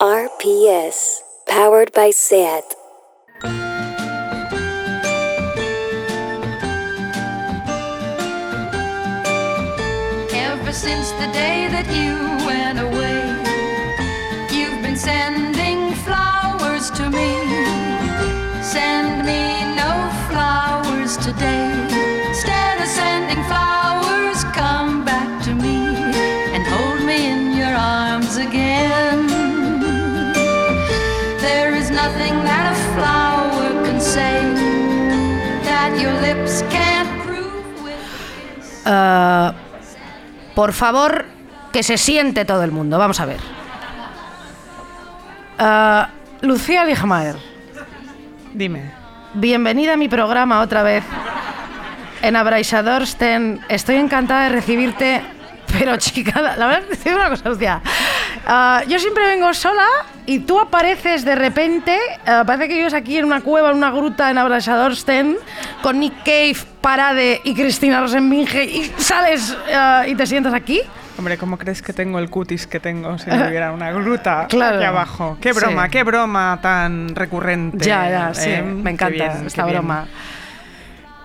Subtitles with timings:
[0.00, 2.62] RPS, powered by SAT.
[10.32, 12.14] Ever since the day that you
[12.46, 13.26] went away,
[14.56, 15.47] you've been sending
[38.90, 39.52] Ah,
[40.54, 41.26] por favor,
[41.72, 42.98] que se siente todo el mundo.
[42.98, 43.38] Vamos a ver.
[45.58, 46.08] Ah,
[46.40, 47.36] Lucía Ligmaer,
[48.54, 48.92] Dime.
[49.34, 51.04] bienvenida a mi programa otra vez.
[52.22, 53.60] En Abraisadorsten.
[53.68, 55.22] Estoy encantada de recibirte.
[55.78, 57.82] Pero chica, la verdad es que te digo una cosa, Lucía.
[58.50, 59.84] Ah, yo siempre vengo sola
[60.24, 61.98] y tú apareces de repente.
[62.26, 65.36] ah, parece que vives aquí en una cueva, en una gruta en Abraisadorsten,
[65.82, 70.80] con Nick Cave, Parade y Cristina Rosenbinge y sales ah, y te sientas aquí.
[71.18, 74.76] Hombre, ¿cómo crees que tengo el cutis que tengo si no hubiera una gruta Claro.
[74.76, 75.36] aquí abajo?
[75.42, 75.90] Qué broma, Sí.
[75.90, 77.84] qué broma tan recurrente.
[77.84, 78.62] Ya, ya, sí, ¿eh?
[78.62, 80.06] me encanta bien, esta broma.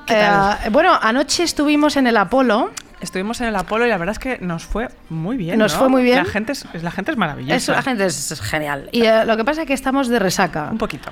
[0.05, 0.57] ¿Qué tal?
[0.66, 2.71] Eh, bueno, anoche estuvimos en el Apolo.
[3.03, 5.59] Estuvimos en el Apolo y la verdad es que nos fue muy bien.
[5.59, 5.79] Nos ¿no?
[5.79, 6.17] fue muy bien.
[6.17, 7.73] La gente es, la gente es maravillosa.
[7.73, 8.87] La gente es, es genial.
[8.93, 10.69] Y eh, lo que pasa es que estamos de resaca.
[10.71, 11.11] Un poquito.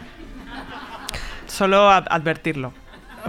[1.48, 2.73] Solo ad- advertirlo.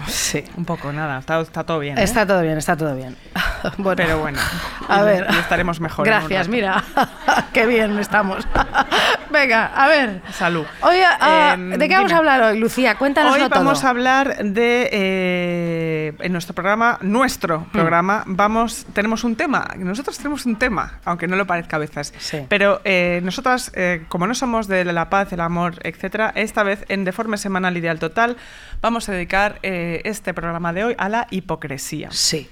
[0.09, 0.45] Sí.
[0.57, 1.19] Un poco, nada.
[1.19, 1.99] Está, está todo bien.
[1.99, 2.03] ¿eh?
[2.03, 3.17] Está todo bien, está todo bien.
[3.79, 4.41] Bueno, Pero bueno.
[4.89, 5.25] A ver.
[5.39, 6.05] estaremos mejor.
[6.05, 6.83] Gracias, mira.
[7.53, 8.45] Qué bien estamos.
[9.31, 10.21] Venga, a ver.
[10.33, 10.67] Salud.
[10.83, 12.97] Oye, ah, Em, ¿de qué vamos a hablar hoy, Lucía?
[12.97, 17.71] Cuéntanos Hoy vamos a hablar de eh, en nuestro programa, nuestro Hmm.
[17.71, 19.69] programa, vamos, tenemos un tema.
[19.77, 22.13] Nosotros tenemos un tema, aunque no lo parezca a veces.
[22.19, 22.45] Sí.
[22.49, 26.85] Pero eh, nosotras, eh, como no somos de la paz, el amor, etcétera, esta vez
[26.89, 28.37] en Deforme Semanal Ideal Total
[28.81, 32.49] vamos a dedicar eh, este programa de hoy a la hipocresía Sí.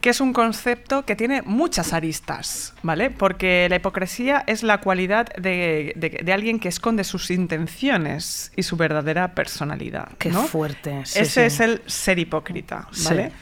[0.00, 3.10] que es un concepto que tiene muchas aristas, ¿vale?
[3.10, 8.62] Porque la hipocresía es la cualidad de, de- de alguien que esconde sus intenciones y
[8.62, 10.08] su verdadera personalidad.
[10.18, 10.42] Qué ¿no?
[10.44, 11.54] fuerte, sí, Ese sí.
[11.54, 13.28] es el ser hipócrita, ¿vale?
[13.30, 13.34] Sí.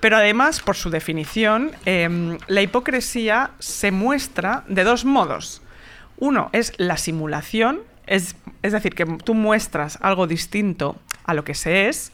[0.00, 5.60] Pero además, por su definición, em, la hipocresía se muestra de dos modos.
[6.16, 11.54] Uno es la simulación, es, es decir, que tú muestras algo distinto a lo que
[11.54, 12.12] se es,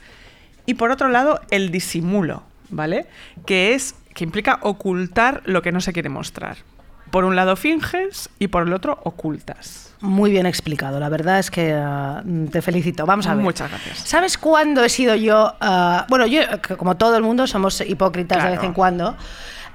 [0.67, 3.07] y por otro lado, el disimulo, ¿vale?
[3.47, 6.57] Que es que implica ocultar lo que no se quiere mostrar.
[7.11, 9.95] Por un lado finges y por el otro ocultas.
[10.01, 13.07] Muy bien explicado, la verdad es que ah, te felicito.
[13.07, 13.45] Vamos a ver.
[13.45, 13.99] Muchas gracias.
[14.01, 15.55] ¿Sabes cuándo he sido yo?
[15.61, 16.41] ah, bueno, yo,
[16.77, 19.17] como todo el mundo, somos hipócritas de vez en cuando.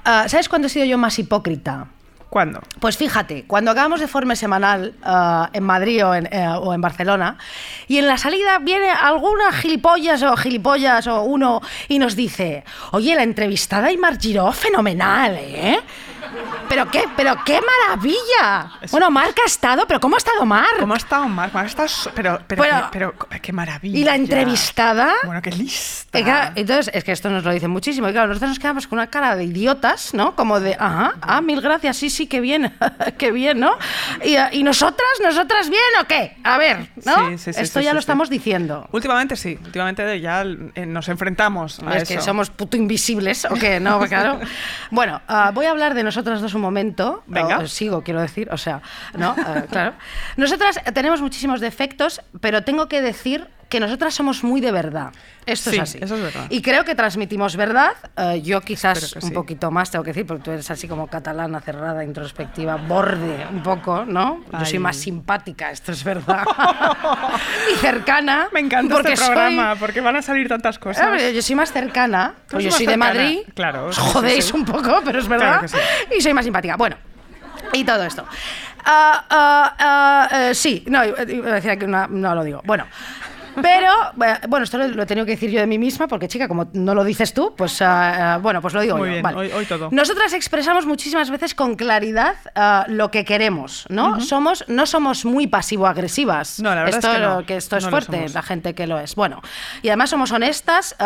[0.04, 1.86] Ah, ¿Sabes cuándo he sido yo más hipócrita?
[2.32, 2.62] ¿Cuándo?
[2.80, 6.80] Pues fíjate, cuando acabamos de forma semanal ah, en Madrid o en, eh, o en
[6.80, 7.36] Barcelona,
[7.88, 13.14] y en la salida viene alguna gilipollas o gilipollas o uno y nos dice, oye,
[13.14, 15.78] la entrevistada Aymar Giró, fenomenal, ¿eh?
[16.68, 18.70] ¿Pero qué, pero qué maravilla?
[18.80, 20.66] Es- Bueno, Marc ha estado, pero ¿cómo ha estado Mar?
[20.80, 21.52] ¿Cómo ha estado Marc?
[21.52, 23.98] Marc está so- pero, pero, Bueno, pero, pero, qué maravilla.
[23.98, 25.12] Y la entrevistada...
[25.24, 26.52] Bueno, qué lista.
[26.54, 28.08] Entonces, es que esto nos lo dicen muchísimo.
[28.08, 30.34] Y claro, nosotros nos quedamos con una cara de idiotas, ¿no?
[30.34, 32.74] Como de, ajá, ah, mil gracias, sí, sí, qué bien,
[33.18, 33.76] qué bien, ¿no?
[34.24, 36.36] Y, ¿y nosotras, nosotras bien o qué?
[36.44, 37.30] A ver, ¿no?
[37.30, 38.88] Sí, sí, sí, esto ya lo estamos diciendo.
[38.92, 40.42] Últimamente sí, últimamente ya
[40.74, 42.14] eh, nos enfrentamos a Es eso.
[42.14, 43.80] que somos puto invisibles, ¿o qué?
[43.80, 44.40] No, claro.
[44.90, 47.22] Bueno, ah, voy a hablar de nosotras dos un momento.
[47.26, 47.58] Venga.
[47.58, 48.80] O- sigo, quiero decir, o sea,
[49.16, 49.34] ¿no?
[49.38, 49.94] Ah, claro.
[50.36, 55.12] Nosotras tenemos muchísimos defectos, pero tengo que decir que nosotras somos muy de verdad.
[55.46, 55.98] Esto Sí, es así.
[56.00, 56.44] eso es verdad.
[56.50, 57.92] Y creo que transmitimos verdad.
[58.18, 59.30] Eh, yo quizás un sí.
[59.30, 63.62] poquito más, tengo que decir, porque tú eres así como catalana, cerrada, introspectiva, borde un
[63.62, 64.44] poco, ¿no?
[64.52, 64.78] Yo soy Ay.
[64.78, 66.44] más simpática, esto es verdad.
[67.74, 68.48] y cercana.
[68.52, 71.20] Me encanta porque este soy- programa porque van a salir tantas cosas.
[71.34, 72.34] yo soy más cercana.
[72.48, 73.38] Tú pues yo soy de cercana, Madrid.
[73.54, 74.52] claro, Os jodéis sí.
[74.54, 75.60] un poco, pero es verdad.
[75.60, 75.76] Claro que sí.
[76.18, 76.76] Y soy más simpática.
[76.76, 76.96] Bueno.
[77.72, 78.26] Y todo esto.
[78.84, 81.18] Ah, eh, sí, no, iba
[81.50, 82.60] a decir aquí una- no lo digo.
[82.64, 82.84] Bueno.
[83.60, 83.88] Pero,
[84.48, 86.68] bueno, esto lo, lo he tenido que decir yo de mí misma, porque chica, como
[86.72, 89.12] no lo dices tú, pues ah, bueno, pues lo digo Muy yo.
[89.12, 89.36] bien, Vale.
[89.36, 89.88] hoy- hoy todo.
[89.90, 94.20] Nosotras expresamos muchísimas veces con claridad ah, lo que queremos, ¿no?
[94.20, 96.60] Somos, no somos muy pasivo-agresivas.
[96.60, 97.46] No, la verdad es esto, que no.
[97.46, 99.14] que esto es No fuerte, la gente que lo es.
[99.14, 99.42] Bueno,
[99.82, 100.96] y además somos honestas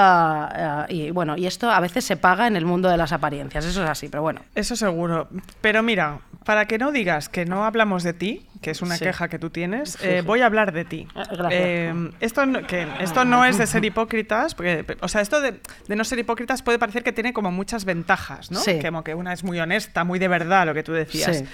[0.88, 3.82] y bueno, y esto a veces se paga en el mundo de las apariencias, eso
[3.82, 4.40] es así, pero bueno.
[4.54, 5.28] Eso seguro.
[5.60, 9.04] Pero mira, para que no digas que no hablamos de ti, que es una Sí.
[9.04, 11.06] queja que tú tienes, eh, voy a hablar de ti.
[11.14, 11.22] Ah.
[11.52, 15.60] Eh, esto, no, que esto no es de ser hipócritas, porque, o sea, esto de,
[15.86, 18.58] de no ser hipócritas puede parecer que tiene como muchas ventajas, ¿no?
[18.58, 18.80] Sí.
[18.82, 21.38] Como que una es muy honesta, muy de verdad, lo que tú decías.
[21.38, 21.44] Sí.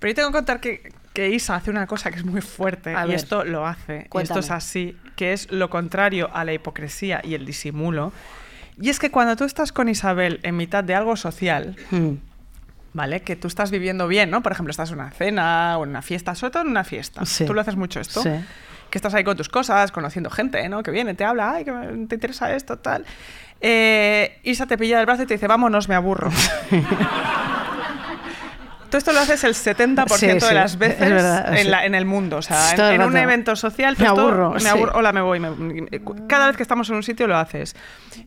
[0.00, 2.92] Pero yo tengo que contar que, que Isa hace una cosa que es muy fuerte
[2.96, 3.14] A y ver.
[3.16, 4.08] esto lo hace.
[4.12, 8.12] Y esto es así, que es lo contrario a la hipocresía y el disimulo.
[8.80, 12.14] Y es que cuando tú estás con Isabel en mitad de algo social, Mm.
[12.92, 13.22] ¿Vale?
[13.22, 14.42] Que tú estás viviendo bien, ¿no?
[14.42, 17.24] Por ejemplo, estás en una cena o en una fiesta, sobre todo en una fiesta.
[17.24, 17.44] Sí.
[17.46, 18.22] Tú lo haces mucho esto.
[18.22, 18.30] Sí.
[18.90, 20.82] Que estás ahí con tus cosas, conociendo gente, ¿no?
[20.82, 21.72] Que viene, te habla, ay, que
[22.08, 23.06] te interesa esto, tal.
[23.60, 26.30] Eh, Isa te pilla del brazo y te dice, vámonos, me aburro.
[28.92, 31.86] Tú esto lo haces el 70% Sí, de sí, las es veces verdad, en, la-
[31.86, 32.36] en el mundo.
[32.36, 33.96] O sea, en, en un evento social.
[33.96, 35.40] tú Me esto- aburro, me aburro, hola, me voy.
[35.40, 35.50] me-
[36.28, 37.74] cada vez que estamos en un sitio lo haces.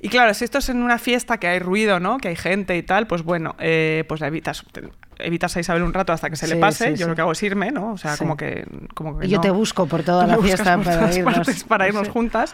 [0.01, 2.17] Y claro, si esto es en una fiesta que hay ruido, ¿no?
[2.17, 4.65] Que hay gente y tal, pues bueno, eh, pues la evitas.
[4.71, 4.89] te-
[5.19, 6.95] Evitas a Isabel un rato hasta que se le pase.
[6.97, 7.93] Yo lo que hago es irme, ¿no?
[7.93, 8.65] O sea, como que.
[8.95, 9.41] Como que yo no.
[9.41, 11.63] te busco por toda la fiesta para irnos.
[11.65, 12.53] para irnos juntas.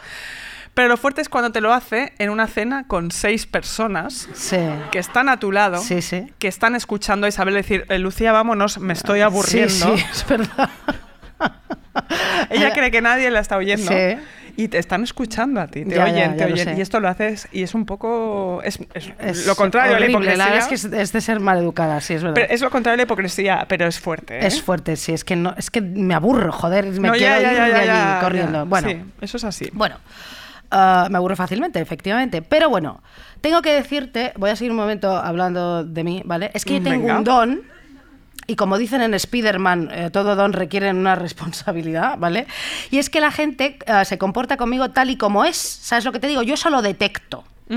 [0.73, 4.57] Pero lo fuerte es cuando te lo hace en una cena con seis personas Sí.
[4.91, 6.27] que están a tu lado, Sí, sí.
[6.39, 9.97] que están escuchando a Isabel decir, "Eh, Lucía, vámonos, me estoy aburriendo.
[9.97, 10.69] Sí, sí, es verdad.
[12.49, 13.91] Ella cree que nadie la está oyendo.
[13.91, 14.17] Sí.
[14.57, 16.77] Y te están escuchando a ti, te Ya, oyen, ya, te ya oyen.
[16.77, 18.61] Y esto lo haces y es un poco...
[18.63, 20.37] Es, es Es lo contrario horrible, a la hipocresía.
[20.37, 22.35] La verdad es que es, es de ser maleducada, sí, es verdad.
[22.35, 24.39] pero es lo contrario a la hipocresía, pero es fuerte.
[24.39, 24.47] ¿eh?
[24.47, 27.41] Es fuerte, sí, es que no, es que me aburro, joder, me No, quiero ya,
[27.41, 28.57] ya, ir ya, de ya, allí ya, corriendo.
[28.59, 28.63] ya.
[28.65, 29.69] Bueno, Sí, eso es así.
[29.71, 29.95] bueno,
[30.71, 32.41] ah, me aburro fácilmente, efectivamente.
[32.41, 33.01] Pero bueno,
[33.41, 36.51] tengo que decirte, voy a seguir un momento hablando de mí, ¿vale?
[36.53, 37.17] Es que yo tengo Venga.
[37.17, 37.61] un don.
[38.47, 42.47] Y como dicen en Spider-Man, eh, todo don requiere una responsabilidad, ¿vale?
[42.89, 45.57] Y es que la gente eh, se comporta conmigo tal y como es.
[45.57, 46.41] ¿Sabes lo que te digo?
[46.41, 46.69] Yo eso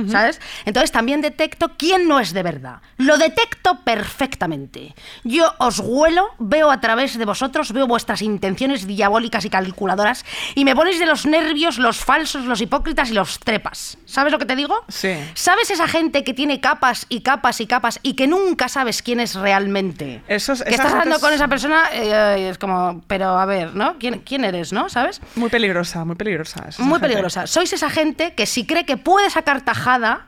[0.08, 0.40] ¿Sabes?
[0.64, 2.78] Entonces también detecto quién no es de verdad.
[2.98, 4.94] Lo detecto perfectamente.
[5.25, 10.64] Yo os huelo, veo a través de vosotros, veo vuestras intenciones diabólicas y calculadoras y
[10.64, 13.98] me ponéis de los nervios los falsos, los hipócritas y los trepas.
[14.04, 14.75] ¿Sabes lo que te digo?
[14.88, 15.14] Sí.
[15.34, 19.20] ¿Sabes esa gente que tiene capas y capas y capas y que nunca sabes quién
[19.20, 20.22] es realmente?
[20.28, 23.75] Eso es- que estás hablando es- con esa persona eh, es como, pero a ver,
[23.75, 23.96] ¿no?
[23.98, 24.88] ¿Quién, quién eres, no?
[24.88, 25.20] ¿Sabes?
[25.36, 26.64] Muy peligrosa, muy peligrosa.
[26.78, 27.00] Muy gente.
[27.00, 27.46] peligrosa.
[27.46, 29.64] Sois esa gente que si cree que puede sacar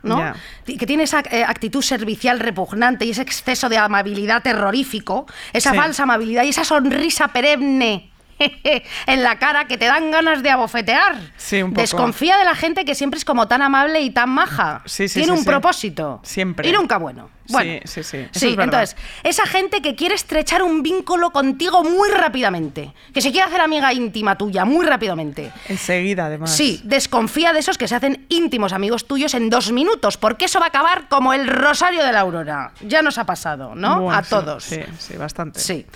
[0.03, 0.33] ¿no?
[0.65, 5.77] Que tiene esa eh, actitud servicial repugnante y ese exceso de amabilidad terrorífico, esa Sí.
[5.77, 8.11] falsa amabilidad y esa sonrisa perenne.
[9.07, 11.17] en la cara que te dan ganas de abofetear.
[11.39, 11.81] Sí, un poco.
[11.81, 14.83] Desconfía de la gente que siempre es como tan amable y tan maja.
[14.85, 15.47] Sí, sí, Tiene sí, un sí.
[15.47, 16.21] propósito.
[16.23, 16.69] Siempre.
[16.69, 17.31] Y nunca bueno.
[17.49, 18.17] Bueno, Sí, sí, sí.
[18.19, 23.21] Eso Sí, es entonces, esa gente que quiere estrechar un vínculo contigo muy rápidamente, que
[23.21, 25.53] se quiere hacer amiga íntima tuya muy rápidamente.
[25.69, 26.51] Enseguida, además.
[26.55, 30.59] Sí, desconfía de esos que se hacen íntimos amigos tuyos en dos minutos, porque eso
[30.59, 32.73] va a acabar como el rosario de la aurora.
[32.81, 34.01] Ya nos ha pasado, ¿no?
[34.01, 34.65] Bueno, a sí, todos.
[34.65, 35.61] Sí, sí, bastante.
[35.61, 35.87] Sí.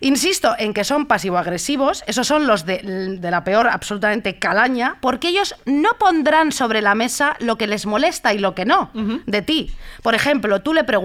[0.00, 2.78] Insisto en que son pasivo-agresivos, esos son los de,
[3.18, 7.86] de la peor absolutamente calaña, porque ellos no pondrán sobre la mesa lo que les
[7.86, 8.90] molesta y lo que no
[9.26, 9.70] de ti.
[10.02, 10.99] Por ejemplo, tú le preguntas,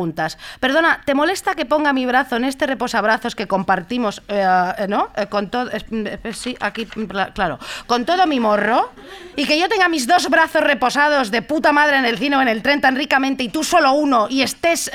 [0.60, 4.46] perdona, ¿te molesta que ponga mi brazo en este reposabrazos que compartimos, eh,
[4.78, 5.10] eh, ¿no?
[5.16, 8.92] Eh, con todo, eh, sí, aquí, pla- claro, con todo mi morro,
[9.36, 12.42] y que yo tenga mis dos brazos reposados de puta madre en el cine o
[12.42, 14.92] en el tren tan ricamente y tú solo uno y estés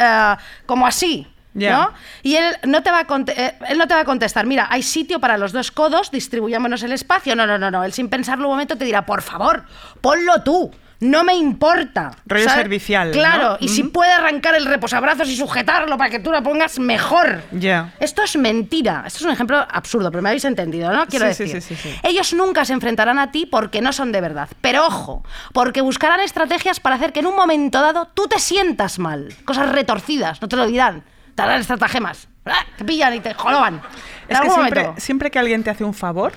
[0.67, 1.27] como así.
[1.73, 1.91] ¿No?
[2.23, 4.85] Y él no, te va a conte- él no te va a contestar, mira, hay
[4.85, 7.35] sitio para los dos codos, distribuyámonos el espacio.
[7.35, 7.83] No, no, no, no.
[7.83, 9.65] Él sin pensarlo un momento te dirá, por favor,
[10.01, 10.71] ponlo tú.
[11.01, 12.11] No me importa.
[12.27, 13.57] Rollo servicial, Claro, ¿no?
[13.61, 17.43] y si puede arrancar el reposabrazos y sujetarlo para que tú lo pongas mejor.
[17.53, 17.95] Ya.
[18.01, 19.05] Esto es mentira.
[19.07, 21.07] Esto es un ejemplo absurdo, pero me habéis entendido, ¿no?
[21.07, 21.63] Quiero Sí, sí, decir.
[21.63, 22.01] sí, sí, sí.
[22.03, 24.49] Ellos nunca se enfrentarán a ti porque no son de verdad.
[24.61, 28.99] Pero ojo, porque buscarán estrategias para hacer que en un momento dado tú te sientas
[28.99, 29.35] mal.
[29.47, 31.03] Cosas retorcidas, no te lo dirán.
[31.35, 32.29] Te harán estratagemas.
[32.45, 32.67] ¡Ah!
[32.77, 33.81] Te pillan y te joroban.
[34.29, 36.33] En Es que siempre, siempre que alguien te hace un favor,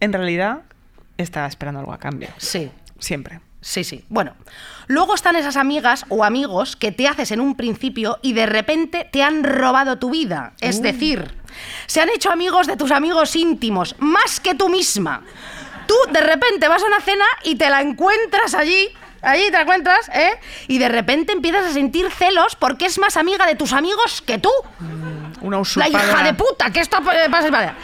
[0.00, 0.62] en realidad
[1.16, 2.28] está esperando algo a cambio.
[2.38, 2.72] Sí.
[2.98, 3.40] Siempre.
[3.60, 4.04] Sí, sí.
[4.08, 4.34] Bueno,
[4.86, 9.08] luego están esas amigas o amigos que te haces en un principio y de repente
[9.10, 10.54] te han robado tu vida.
[10.60, 11.34] Es decir,
[11.86, 15.22] se han hecho amigos de tus amigos íntimos, más que tú misma.
[15.86, 18.88] Tú de repente vas a una cena y te la encuentras allí.
[19.22, 20.30] Allí te la encuentras, ¿eh?
[20.66, 24.38] Y de repente empiezas a sentir celos porque es más amiga de tus amigos que
[24.38, 24.50] tú.
[25.42, 26.04] Una La usurpadora.
[26.04, 27.74] hija de puta, que esto eh, pasa.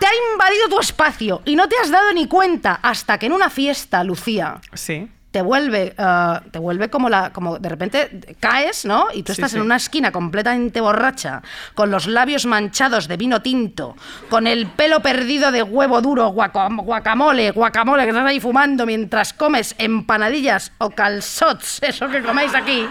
[0.00, 3.32] Te ha invadido tu espacio y no te has dado ni cuenta hasta que en
[3.32, 5.08] una fiesta, Lucía, Sí.
[5.30, 9.06] Te vuelve, eh, te vuelve como la, como de repente caes, ¿no?
[9.14, 9.56] Y tú estás sí.
[9.56, 11.40] en una esquina completamente borracha,
[11.74, 13.96] con los labios manchados de vino tinto,
[14.28, 19.32] con el pelo perdido de huevo duro, guaca- guacamole, guacamole, que estás ahí fumando mientras
[19.32, 22.88] comes empanadillas o calzots, eso que coméis aquí.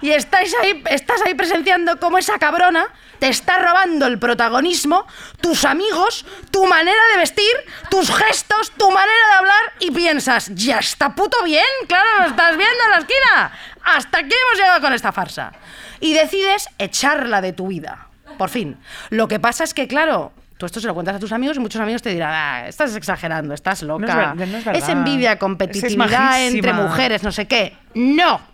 [0.00, 2.86] Y estáis ahí, estás ahí presenciando cómo esa cabrona
[3.18, 5.06] te está robando el protagonismo,
[5.40, 7.54] tus amigos, tu manera de vestir,
[7.90, 12.56] tus gestos, tu manera de hablar y piensas, ya está puto bien, claro, lo estás
[12.56, 13.52] viendo en la esquina.
[13.84, 15.52] Hasta aquí hemos llegado con esta farsa.
[16.00, 18.08] Y decides echarla de tu vida.
[18.38, 18.76] Por fin.
[19.10, 21.60] Lo que pasa es que, claro, tú esto se lo cuentas a tus amigos y
[21.60, 24.34] muchos amigos te dirán, ah, estás exagerando, estás loca.
[24.34, 24.90] no es verdad.
[24.90, 27.76] envidia, Es competitividad entre mujeres, no sé qué.
[27.94, 28.53] No.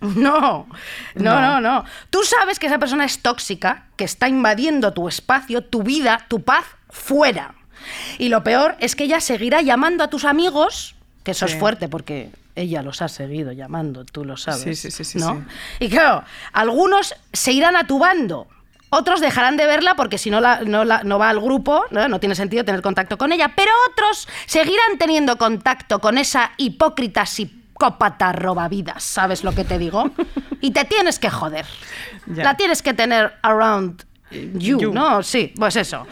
[0.16, 0.66] No,
[1.14, 1.84] no, no, no.
[2.10, 6.42] Tú sabes que esa persona es tóxica, que está invadiendo tu espacio, tu vida, tu
[6.42, 7.54] paz fuera.
[8.18, 11.54] Y lo peor es que ella seguirá llamando a tus amigos, que eso Sí.
[11.54, 14.62] es fuerte porque ella los ha seguido llamando, tú lo sabes.
[14.62, 15.34] Sí, sí, sí, sí, ¿no?
[15.78, 15.84] sí.
[15.86, 18.46] Y claro, algunos se irán a tu bando.
[18.90, 22.08] Otros dejarán de verla porque si no, la- no, la- no va al grupo, ¿no?
[22.08, 23.52] no tiene sentido tener contacto con ella.
[23.54, 27.26] Pero otros seguirán teniendo contacto con esa hipócrita
[27.78, 29.02] psicópata robavidas.
[29.04, 30.10] ¿Sabes lo que te digo?
[30.60, 31.64] Y te tienes que joder.
[32.26, 32.42] Ya.
[32.42, 34.02] La tienes que tener around
[34.54, 34.92] you, You.
[34.92, 35.22] ¿no?
[35.22, 36.04] Sí, pues eso.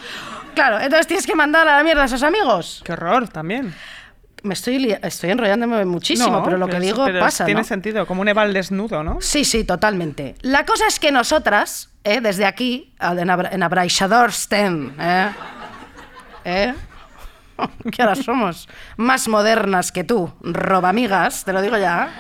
[0.54, 2.80] Claro, entonces tienes que mandar a la mierda a esos amigos.
[2.84, 3.74] Qué horror también.
[4.44, 7.66] Me estoy, estoy enrollándome muchísimo, No, pero lo que digo pero pasa, Tiene ¿no?
[7.66, 9.18] sentido, como un Eval desnudo, ¿no?
[9.20, 10.36] Sí, sí, totalmente.
[10.42, 15.30] La cosa es que nosotras, eh, desde aquí, en, Abra- en Abraixadorsten, ¿eh?
[16.44, 16.74] ¿Eh?
[17.92, 22.10] que ahora somos más modernas que tú, robamigas, te lo digo ya.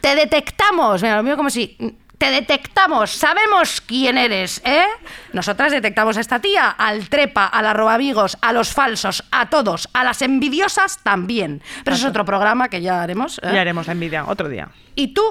[0.00, 1.76] Te detectamos, mira, lo mío como si...
[2.18, 4.86] Te detectamos, sabemos quién eres, ¿eh?
[5.32, 9.88] Nosotras detectamos a esta tía, al trepa, a la robamigos, a los falsos, a todos,
[9.92, 11.62] a las envidiosas también.
[11.84, 13.38] Pero eso es otro programa que ya haremos.
[13.38, 13.50] ¿eh?
[13.54, 14.68] Ya haremos la envidia otro día.
[14.96, 15.22] Y tú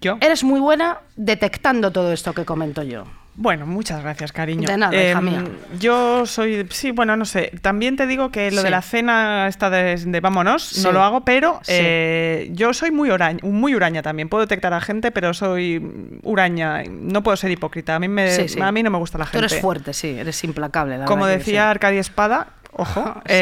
[0.00, 0.16] Yo.
[0.22, 3.04] Eres muy buena detectando todo esto que comento yo.
[3.36, 4.68] Bueno, muchas gracias, cariño.
[4.68, 5.42] De nada, hija mía.
[5.80, 7.50] Yo soy, sí, bueno, no sé.
[7.62, 8.64] También te digo que lo Sí.
[8.64, 10.82] de la cena esta de, de vámonos, Sí.
[10.84, 11.72] no lo hago, pero Sí.
[11.74, 14.28] eh, yo soy muy uraña, muy uraña también.
[14.28, 15.82] Puedo detectar a gente, pero soy
[16.22, 16.84] uraña.
[16.88, 17.96] No puedo ser hipócrita.
[17.96, 18.28] A mí, me,
[18.62, 19.46] a mí no me gusta la Tú gente.
[19.46, 20.98] eres fuerte, sí, eres implacable.
[20.98, 21.68] la Como decía sí.
[21.70, 23.32] Arcadia Espada, ojo, Sí.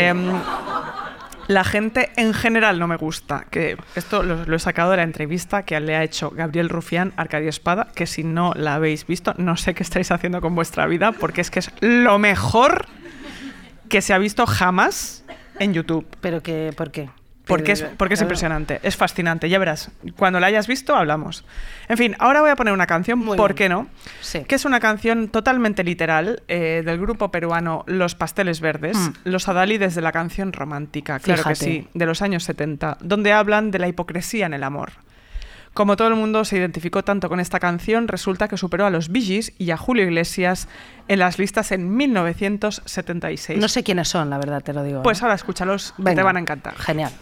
[1.49, 3.47] La gente en general no me gusta.
[3.51, 7.13] Que esto lo, lo he sacado de la entrevista que le ha hecho Gabriel Rufián
[7.17, 10.55] a Arcadia Espada, que si no la habéis visto, no sé qué estáis haciendo con
[10.55, 12.87] vuestra vida, porque es que es lo mejor
[13.89, 15.25] que se ha visto jamás
[15.59, 16.07] en YouTube.
[16.21, 17.11] Pero que, ¿por qué?
[17.47, 19.91] Porque es, porque es impresionante, es fascinante, ya verás.
[20.17, 21.45] Cuando la hayas visto, hablamos.
[21.89, 23.57] En fin, ahora voy a poner una canción, Muy ¿por bien.
[23.57, 23.89] qué no?
[24.21, 24.45] Sí.
[24.45, 29.13] Que es una canción totalmente literal eh, del grupo peruano Los Pasteles Verdes, Mm.
[29.25, 33.71] los adalides de la canción romántica, claro que sí, de los años 70, donde hablan
[33.73, 34.93] de la hipocresía en el amor.
[35.75, 39.09] Como todo el mundo se identificó tanto con esta canción, resulta que superó a los
[39.09, 40.69] Bee Gees y a Julio Iglesias
[41.09, 43.59] en las listas en 1976.
[43.59, 45.03] No sé quiénes son, la verdad, te lo digo.
[45.03, 45.25] Pues ¿eh?
[45.25, 46.75] ahora escúchalos, que te van a encantar.
[46.77, 47.13] Genial.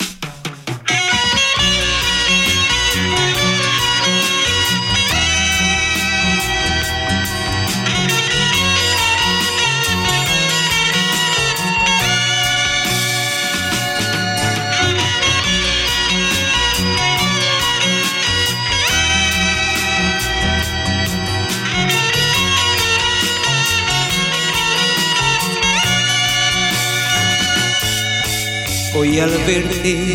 [29.01, 30.15] Hoy al verte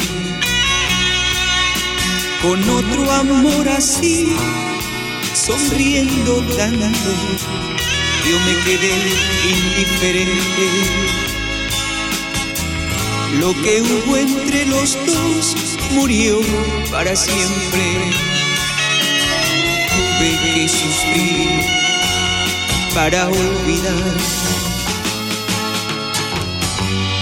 [2.43, 4.27] con otro amor así,
[5.33, 7.11] sonriendo tanto,
[8.29, 8.93] yo me quedé
[9.49, 10.67] indiferente.
[13.39, 15.55] Lo que hubo entre los dos
[15.93, 16.39] murió
[16.91, 18.11] para siempre.
[19.89, 21.49] Tuve que sufrir
[22.93, 24.74] para olvidar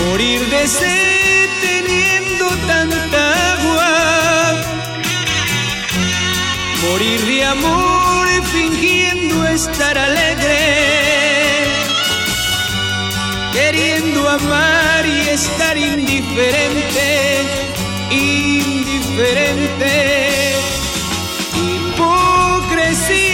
[0.06, 4.62] morir de sed teniendo tanta agua,
[6.84, 10.60] morir de amor fingiendo estar alegre.
[13.54, 14.75] Queriendo amar
[15.36, 17.44] estar indiferente,
[18.10, 19.94] indiferente.
[21.65, 23.25] Hipocresía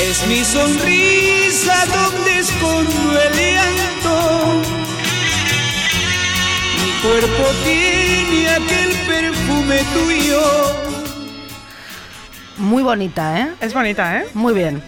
[0.00, 4.14] es mi sonrisa donde escondo el llanto.
[6.82, 10.42] Mi cuerpo tiene aquel perfume tuyo.
[12.56, 13.48] Muy bonita, ¿eh?
[13.60, 14.26] Es bonita, ¿eh?
[14.32, 14.82] Muy bien.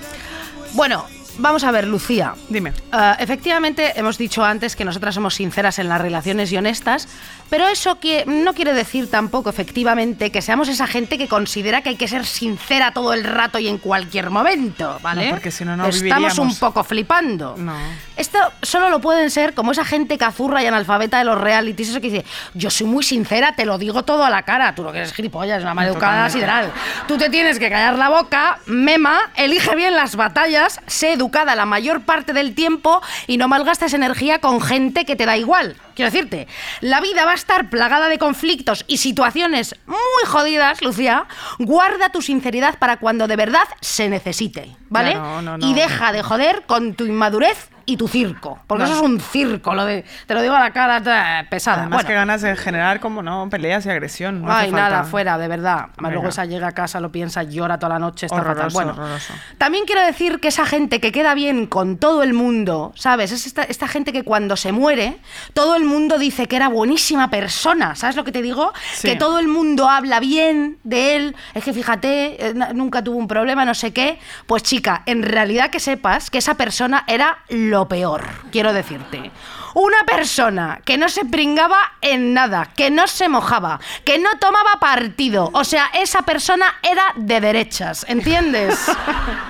[0.73, 1.07] Bueno,
[1.39, 2.35] vamos a ver, Lucía.
[2.49, 2.73] Dime.
[2.93, 7.09] Ah, efectivamente, hemos dicho antes que nosotras somos sinceras en las relaciones y honestas,
[7.51, 11.91] pero eso que no quiere decir tampoco, efectivamente, que seamos esa gente que considera que
[11.91, 15.27] hay que ser sincera todo el rato y en cualquier momento, ¿vale?
[15.27, 17.55] No, porque si no, no Estamos un poco flipando.
[17.57, 17.75] No.
[18.17, 22.01] esto solo lo pueden ser como esa gente cazurra y analfabeta de los realities, eso
[22.01, 22.25] que dice,
[22.55, 25.13] yo soy muy sincera, te lo digo todo a la cara, tú lo que eres
[25.13, 26.73] gilipollas, una maleducada sideral.
[27.07, 31.67] Tú te tienes que callar la boca, mema, elige bien las batallas, sé educada la
[31.67, 35.77] mayor parte del tiempo y no malgastes energía con gente que te da igual.
[35.99, 36.47] Quiero decirte,
[36.81, 41.27] la vida va a estar plagada de conflictos y situaciones muy jodidas, Lucía.
[41.59, 45.15] Guarda tu sinceridad para cuando de verdad se necesite, ¿vale?
[45.15, 45.69] Claro, no, no.
[45.69, 48.59] Y deja de joder con tu inmadurez y tu circo.
[48.67, 48.91] Porque No.
[48.91, 51.79] eso es un circo, lo de, te lo digo a la cara pesada.
[51.79, 52.09] Además Bueno.
[52.09, 54.43] que ganas de generar como no peleas y agresión.
[54.43, 55.87] No Ay, nada, fuera, de verdad.
[55.95, 58.51] Además, Luego esa llega a casa, lo piensa, llora toda la noche, está fatal.
[58.53, 59.33] Horroroso, Bueno, horroroso.
[59.57, 63.33] también quiero decir que esa gente que queda bien con todo el mundo, ¿sabes?
[63.33, 65.17] Es esta, esta gente que cuando se muere,
[65.55, 68.73] todo el mundo dice que era buenísima persona, ¿sabes lo que te digo?
[68.93, 69.09] Sí.
[69.09, 73.29] Que todo el mundo habla bien de él, es que fíjate, eh, nunca tuvo un
[73.29, 74.19] problema, no sé qué.
[74.47, 77.39] Pues chica, en realidad que sepas que esa persona era
[77.79, 79.31] lo peor, quiero decirte.
[79.75, 84.81] Una persona que no se pringaba en nada, que no se mojaba, que no tomaba
[84.81, 85.51] partido.
[85.53, 88.91] O sea, esa persona era de derechas, ¿entiendes?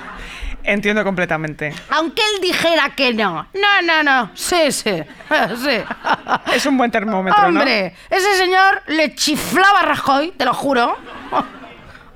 [0.62, 1.72] Entiendo completamente.
[1.88, 3.46] Aunque él dijera que no.
[3.54, 4.30] No, no, no.
[4.34, 5.02] Sí, sí.
[5.62, 5.82] Sí.
[6.54, 7.60] Es un buen termómetro, ¿no?
[7.60, 10.94] Hombre, ese señor le chiflaba a Rajoy, te lo juro.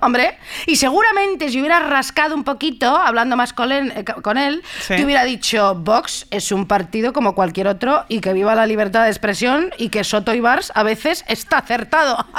[0.02, 4.62] Hombre, y seguramente si hubiera rascado un poquito, hablando más con él, eh, con él
[4.80, 4.96] Sí.
[4.96, 9.04] te hubiera dicho, Vox es un partido como cualquier otro y que viva la libertad
[9.04, 12.24] de expresión y que Soto y Bars a veces está acertado.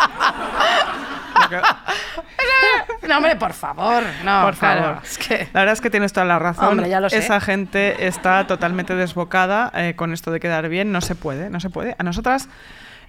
[3.08, 4.04] no, hombre, por favor.
[4.24, 5.00] No, Por claro, favor.
[5.04, 5.48] es que...
[5.54, 6.68] La verdad es que tienes toda la razón.
[6.68, 7.18] Hombre, ya lo sé.
[7.18, 10.92] Esa gente está totalmente desbocada eh, con esto de quedar bien.
[10.92, 11.96] No se puede, no se puede.
[11.98, 12.50] A nosotras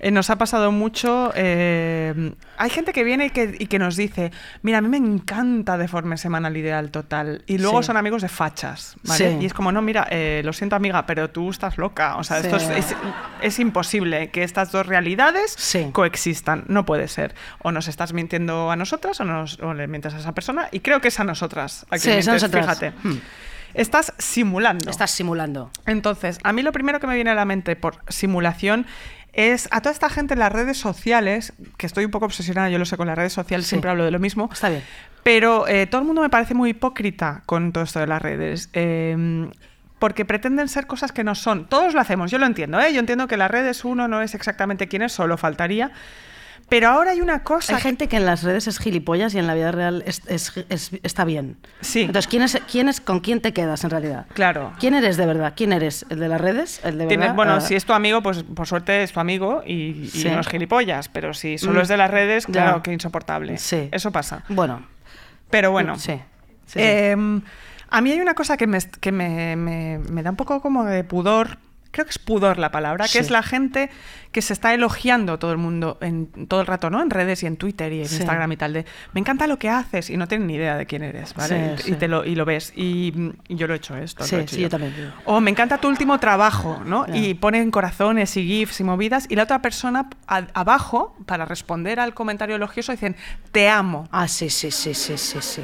[0.06, 1.32] eh, nos ha pasado mucho.
[1.34, 4.30] eh, hay gente que viene y que, y que nos dice:
[4.62, 7.42] Mira, a mí me encanta Deforme Semanal Ideal Total.
[7.46, 7.86] Y luego Sí.
[7.86, 8.96] son amigos de fachas.
[9.04, 9.30] ¿vale?
[9.30, 9.36] Sí.
[9.40, 12.16] Y es como: No, mira, eh, lo siento, amiga, pero tú estás loca.
[12.16, 12.96] O sea, esto es, es-
[13.40, 15.56] es imposible que estas dos realidades
[15.92, 16.64] coexistan.
[16.68, 17.34] No puede ser.
[17.62, 20.68] O nos estás mintiendo a nosotras o, nos, o le mientes a esa persona.
[20.70, 21.86] Y creo que es a nosotras.
[21.90, 22.64] A mientes, nosotras.
[22.66, 22.92] Fíjate.
[23.02, 23.18] Hmm.
[23.74, 24.88] Estás simulando.
[24.88, 25.70] Estás simulando.
[25.86, 28.86] Entonces, a mí lo primero que me viene a la mente por simulación
[29.34, 32.78] es a toda esta gente en las redes sociales, que estoy un poco obsesionada, yo
[32.78, 33.70] lo sé, con las redes sociales, Sí.
[33.70, 34.48] siempre hablo de lo mismo.
[34.52, 34.82] Está bien.
[35.22, 38.68] Pero eh, todo el mundo me parece muy hipócrita con todo esto de las redes.
[38.72, 39.48] eh,
[40.00, 41.66] porque pretenden ser cosas que no son.
[41.66, 42.92] Todos lo hacemos, yo lo entiendo, ¿eh?
[42.92, 45.92] Yo entiendo que las redes uno no es exactamente quién es, solo faltaría.
[46.68, 47.76] Pero ahora hay una cosa...
[47.76, 50.52] Hay gente que en las redes es gilipollas y en la vida real es- es-
[50.68, 51.56] es- está bien.
[51.82, 52.00] Sí.
[52.02, 54.26] Entonces, ¿quién es, quién es, ¿con quién te quedas en realidad?
[54.32, 54.72] Claro.
[54.80, 55.52] ¿Quién eres de verdad?
[55.54, 56.06] ¿Quién eres?
[56.08, 56.80] ¿El de las redes?
[56.82, 57.34] ¿El de Tienes- verdad?
[57.36, 60.28] bueno, Ah, si es tu amigo, pues por suerte es tu amigo y, y Sí.
[60.30, 61.08] no es gilipollas.
[61.08, 61.82] Pero si solo Mm.
[61.82, 62.52] es de las redes, Ya.
[62.52, 63.58] claro, que insoportable.
[63.58, 63.88] Sí.
[63.92, 64.42] Eso pasa.
[64.48, 64.86] Bueno.
[65.50, 65.98] Pero bueno.
[65.98, 66.18] Sí.
[66.76, 67.42] Em,
[67.90, 70.84] a mí hay una cosa que, me, que me, me- me da un poco como
[70.84, 71.58] de pudor.
[71.94, 73.18] Creo que es pudor la palabra, que Sí.
[73.18, 73.88] es la gente
[74.32, 77.00] que se está elogiando todo el mundo en todo el rato, ¿no?
[77.00, 78.16] En redes y en Twitter y en Sí.
[78.16, 80.86] Instagram y tal de me encanta lo que haces y no tienen ni idea de
[80.86, 81.78] quién eres, ¿vale?
[81.78, 82.72] Sí, y, te lo, y lo ves.
[82.74, 83.12] Y,
[83.46, 84.24] y yo lo he hecho esto.
[84.24, 85.12] Sí, he hecho yo también.
[85.24, 87.06] O me encanta tu último trabajo, ¿no?
[87.14, 92.00] Y ponen corazones y gifs y movidas y la otra persona a- abajo, para responder
[92.00, 93.14] al comentario elogioso, dicen
[93.52, 94.08] te amo.
[94.10, 95.62] Ah, sí, sí, sí, sí, sí, sí.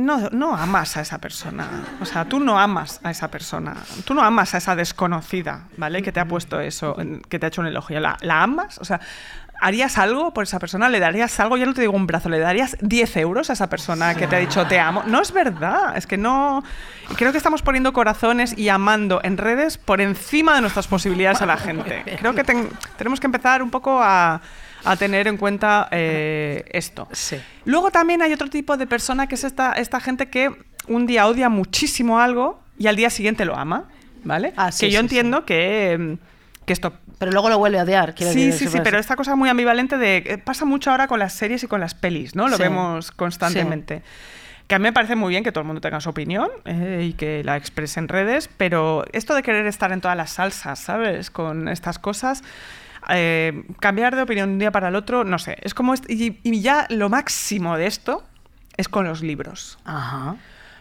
[0.00, 1.66] No, no amas a esa persona.
[2.00, 3.76] O sea, tú no amas a esa persona.
[4.04, 6.02] Tú no amas a esa desconocida, ¿vale?
[6.02, 6.96] Que te ha puesto eso,
[7.28, 8.00] que te ha hecho un elogio.
[8.00, 8.78] ¿La, amas?
[8.78, 9.00] O sea,
[9.60, 10.88] ¿harías algo por esa persona?
[10.88, 11.56] ¿Le darías algo?
[11.56, 14.36] Ya no te digo un brazo, ¿le darías 10 euros a esa persona que te
[14.36, 15.02] ha dicho te amo?
[15.06, 15.96] No es verdad.
[15.96, 16.64] Es que no.
[17.16, 21.46] Creo que estamos poniendo corazones y amando en redes por encima de nuestras posibilidades a
[21.46, 22.04] la gente.
[22.18, 24.40] Creo que ten- tenemos que empezar un poco a,
[24.84, 27.08] a tener en cuenta eh, esto.
[27.12, 27.36] Sí.
[27.64, 30.50] Luego también hay otro tipo de persona que es esta, esta gente que
[30.88, 33.84] un día odia muchísimo algo y al día siguiente lo ama,
[34.24, 34.52] ¿vale?
[34.56, 36.16] Ah, sí, que yo sí, entiendo que,
[36.64, 36.92] que esto...
[37.18, 38.14] Pero luego lo vuelve a odiar.
[38.14, 40.16] quiero Sí, decir, sí, sí, pero esta cosa muy ambivalente de...
[40.24, 42.48] eh, Pasa mucho ahora con las series y con las pelis, ¿no?
[42.48, 42.62] Lo Sí.
[42.62, 44.02] vemos constantemente.
[44.66, 47.04] Que a mí me parece muy bien que todo el mundo tenga su opinión eh,
[47.10, 50.78] y que la exprese en redes, pero esto de querer estar en todas las salsas,
[50.78, 51.30] ¿sabes?
[51.30, 52.42] Con estas cosas,
[53.08, 55.56] eh, cambiar de opinión de un día para el otro, no sé.
[55.62, 55.94] Es como.
[55.94, 58.24] est- y, y ya lo máximo de esto
[58.76, 59.78] es con los libros.
[59.84, 60.36] Ajá.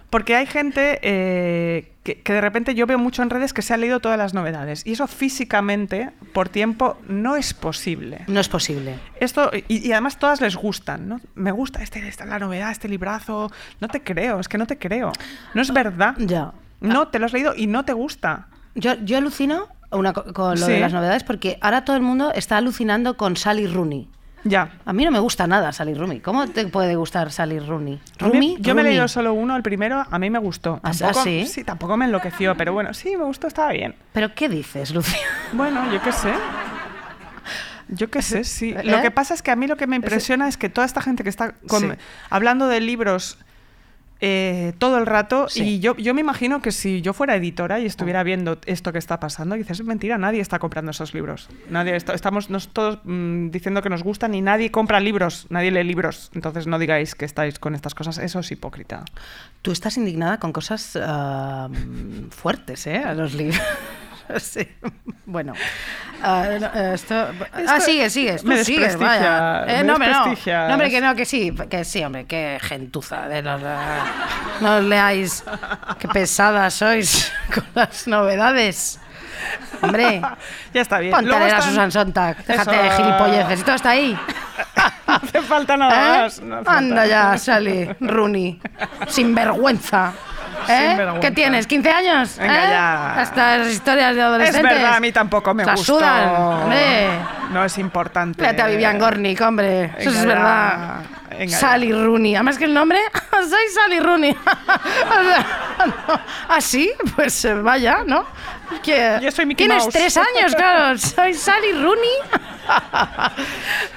[0.09, 3.75] Porque hay gente eh, que, que de repente yo veo mucho en redes que se
[3.75, 4.83] han leído todas las novedades.
[4.87, 8.21] Y eso físicamente, por tiempo, no es posible.
[8.27, 8.95] No es posible.
[9.19, 11.21] Esto, y, y además todas les gustan, ¿no?
[11.35, 13.51] Me gusta este, esta la novedad, este librazo.
[13.81, 15.11] No te creo, es que no te creo.
[15.53, 16.15] No es verdad.
[16.17, 16.53] Ya.
[16.81, 18.47] No, te lo has leído y no te gusta.
[18.73, 20.71] Yo, yo alucino una con lo Sí.
[20.73, 24.07] de las novedades porque ahora todo el mundo está alucinando con Sally Rooney.
[24.45, 24.71] Ya.
[24.85, 26.21] A mí no me gusta nada Sally Rooney.
[26.21, 27.99] ¿Cómo te puede gustar Sally Rooney?
[28.59, 30.79] Yo me he leído solo uno, el primero, a mí me gustó.
[30.81, 31.63] ¿Ah, Tampoco, sí?
[31.65, 33.95] tampoco me enloqueció, pero bueno, sí, me gustó, estaba bien.
[34.13, 35.19] ¿Pero qué dices, Lucía?
[35.51, 36.31] Bueno, yo qué sé.
[37.89, 38.69] Yo qué sé, sí.
[38.77, 38.83] ¿Eh?
[38.83, 41.01] Lo que pasa es que a mí lo que me impresiona es que toda esta
[41.01, 41.97] gente que está con- Sí.
[42.29, 43.39] hablando de libros
[44.21, 45.63] eh, todo el rato, Sí.
[45.63, 48.97] y yo, yo me imagino que si yo fuera editora y estuviera viendo esto que
[48.99, 51.47] está pasando, dices, es mentira, nadie está comprando esos libros.
[51.69, 55.71] Nadie está- estamos nos todos mm, diciendo que nos gustan y nadie compra libros, nadie
[55.71, 56.31] lee libros.
[56.35, 59.05] Entonces no digáis que estáis con estas cosas, eso es hipócrita.
[59.61, 61.69] Tú estás indignada con cosas ah,
[62.31, 62.97] fuertes, ¿eh?
[62.97, 63.59] A los libros.
[64.39, 64.67] Sí.
[65.25, 65.53] Bueno,
[66.23, 67.15] ah, no, eh, esto...
[67.53, 68.37] ah, Esto sigue, sigue.
[68.37, 69.63] Tú me sigues, vaya.
[69.67, 70.25] Eh, me no, hombre, no.
[70.67, 73.27] No, hombre, que no, que sí, que sí, hombre, qué gentuza.
[73.27, 74.05] De los, ah,
[74.61, 75.43] no os leáis,
[75.99, 78.99] qué pesadas sois con las novedades.
[79.81, 80.21] Hombre,
[80.73, 81.13] ya está bien.
[81.13, 82.97] ponte a leer a Susan Sontag, déjate de Eso.
[82.97, 84.17] gilipolleces, y todo está ahí.
[85.07, 86.21] No hace falta nada ¿Eh?
[86.23, 86.39] más.
[86.41, 86.77] no hace falta.
[86.77, 88.59] Anda ya, Sally, Rooney.
[89.07, 90.13] Sin vergüenza.
[90.67, 90.97] ¿Eh?
[91.21, 91.67] ¿Qué tienes?
[91.67, 92.37] ¿15 años?
[92.37, 92.69] Venga, ¿Eh?
[92.69, 93.21] ya.
[93.23, 94.63] Estas historias de Es adolescentes.
[94.63, 95.83] verdad, a mí tampoco me gustó.
[95.95, 97.09] sudan, hombre.
[97.51, 98.41] No es importante.
[98.41, 99.85] Fíjate a Vivian Gornick, hombre.
[99.97, 100.25] Eso Venga es ya.
[100.27, 100.99] verdad.
[101.37, 101.57] Venga.
[101.57, 102.35] Sally Rooney.
[102.35, 102.99] Además que el nombre,
[103.31, 104.35] soy Sally Rooney.
[105.79, 106.13] No.
[106.49, 106.59] ¿Ah?
[107.15, 108.25] Pues eh, vaya, ¿no?
[108.83, 109.93] Que- Yo soy Mickey Tienes Mouse.
[109.93, 110.97] tres años, claro.
[110.97, 112.11] Soy Sally Rooney.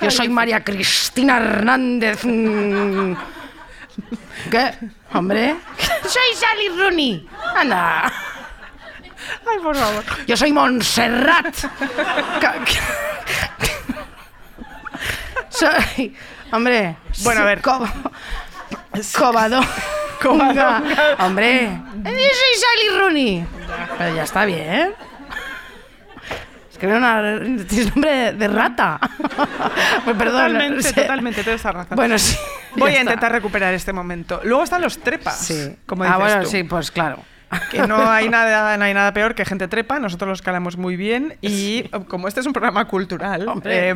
[0.01, 2.25] Yo soy María Cristina Hernández.
[2.25, 3.15] Mm.
[4.51, 4.75] ¿Qué?
[5.15, 5.57] Hombre.
[6.07, 7.29] Soy Sally Rooney.
[7.55, 8.07] Anda.
[9.47, 10.05] Ay, por favor.
[10.27, 11.55] Yo soy Montserrat.
[15.49, 16.17] Soy.
[16.53, 16.97] Hombre.
[17.23, 17.61] Bueno, a ver.
[17.63, 17.87] Co-
[19.19, 19.61] Cobado.
[20.21, 21.17] Covadonga.
[21.19, 21.71] Hombre.
[22.05, 23.47] Yo soy Sally Rooney.
[23.99, 24.95] Pero ya está bien.
[26.83, 28.99] Que no una, tienes nombre de, rata.
[30.05, 30.49] Pues perdón.
[30.49, 30.93] Totalmente, sí.
[30.93, 31.95] totalmente, tienes esa razón.
[31.95, 32.37] Bueno, sí.
[32.77, 33.03] Voy a está.
[33.03, 34.41] intentar recuperar este momento.
[34.43, 35.39] Luego están los trepas.
[35.39, 35.77] Sí.
[35.87, 36.49] Como ah, dices bueno, tú.
[36.49, 37.23] sí, pues claro.
[37.71, 40.97] Que no hay nada, no hay nada peor que gente trepa, nosotros los calamos muy
[40.97, 43.95] bien y como este es un programa cultural, eh,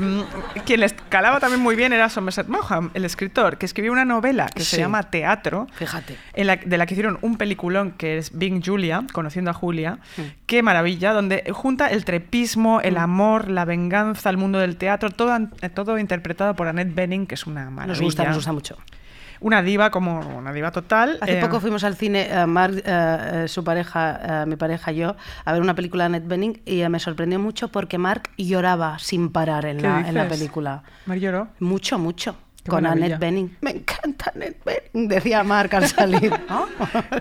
[0.64, 4.48] quien les calaba también muy bien era Somerset Maugham, el escritor, que escribió una novela
[4.54, 6.16] que se llama Teatro, Fíjate.
[6.34, 9.98] en la- de la que hicieron un peliculón que es Bing Julia, conociendo a Julia,
[10.16, 10.22] Mm.
[10.46, 15.36] qué maravilla, donde junta el trepismo, el amor, la venganza, el mundo del teatro, todo,
[15.74, 17.86] todo interpretado por Annette Bening, que es una maravilla.
[17.86, 18.76] Nos gusta, nos gusta mucho.
[19.40, 21.18] Una diva como una diva total.
[21.20, 24.96] Hace eh, poco fuimos al cine, eh, Mark, eh, eh, su pareja, mi pareja y
[24.96, 28.98] yo, a ver una película de Annette Bening y me sorprendió mucho porque Mark lloraba
[28.98, 30.82] sin parar en, ¿Qué la, en la película.
[31.06, 31.48] Mar lloró.
[31.58, 32.36] Mucho, mucho.
[32.66, 33.06] Qué con maravilla.
[33.06, 33.56] Annette Bening.
[33.62, 36.30] Me encanta Annette Bening, decía Mark al salir.
[36.48, 36.66] ¿no?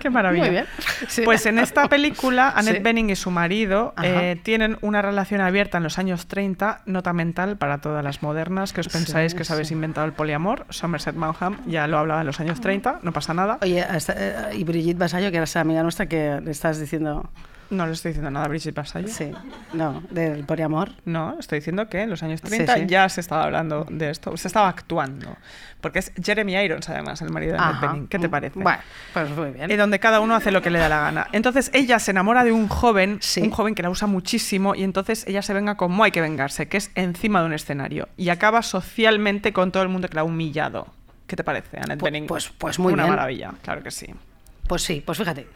[0.00, 0.42] Qué maravilla.
[0.44, 0.66] Muy bien.
[1.08, 1.22] Sí.
[1.24, 2.82] Pues en esta película, Annette Sí.
[2.82, 7.56] Bening y su marido eh, tienen una relación abierta en los años 30, nota mental
[7.56, 10.66] para todas las modernas, que os pensáis que os habéis inventado el poliamor.
[10.70, 13.58] Somerset Maugham ya lo hablaba en los años 30, no pasa nada.
[13.62, 17.30] Oye, hasta- eh, y Brigitte Basallo, que era esa amiga nuestra que le estás diciendo...
[17.68, 19.08] No le estoy diciendo nada a Brigitte Vasallo.
[19.08, 19.32] Sí,
[19.72, 20.90] no, del poliamor.
[21.04, 22.86] No, estoy diciendo que en los años Sí, 30 sí.
[22.86, 25.36] ya se estaba hablando de esto, se estaba actuando.
[25.80, 27.80] Porque es Jeremy Irons, además, el marido de Annette.
[27.80, 28.06] Bening.
[28.08, 28.58] ¿Qué te parece?
[28.60, 28.78] Bueno,
[29.12, 29.70] pues muy bien.
[29.70, 31.26] y donde cada uno hace lo que le da la gana.
[31.32, 33.40] Entonces ella se enamora de un joven, Sí.
[33.42, 36.68] un joven que la usa muchísimo y entonces ella se venga como hay que vengarse,
[36.68, 40.20] que es encima de un escenario y acaba socialmente con todo el mundo que la
[40.22, 40.86] ha humillado.
[41.26, 42.26] ¿Qué te parece, Annette Pu- Bening?
[42.26, 43.16] pues- pues muy Una bien.
[43.16, 44.06] maravilla, claro que sí.
[44.68, 45.46] Pues sí, pues fíjate.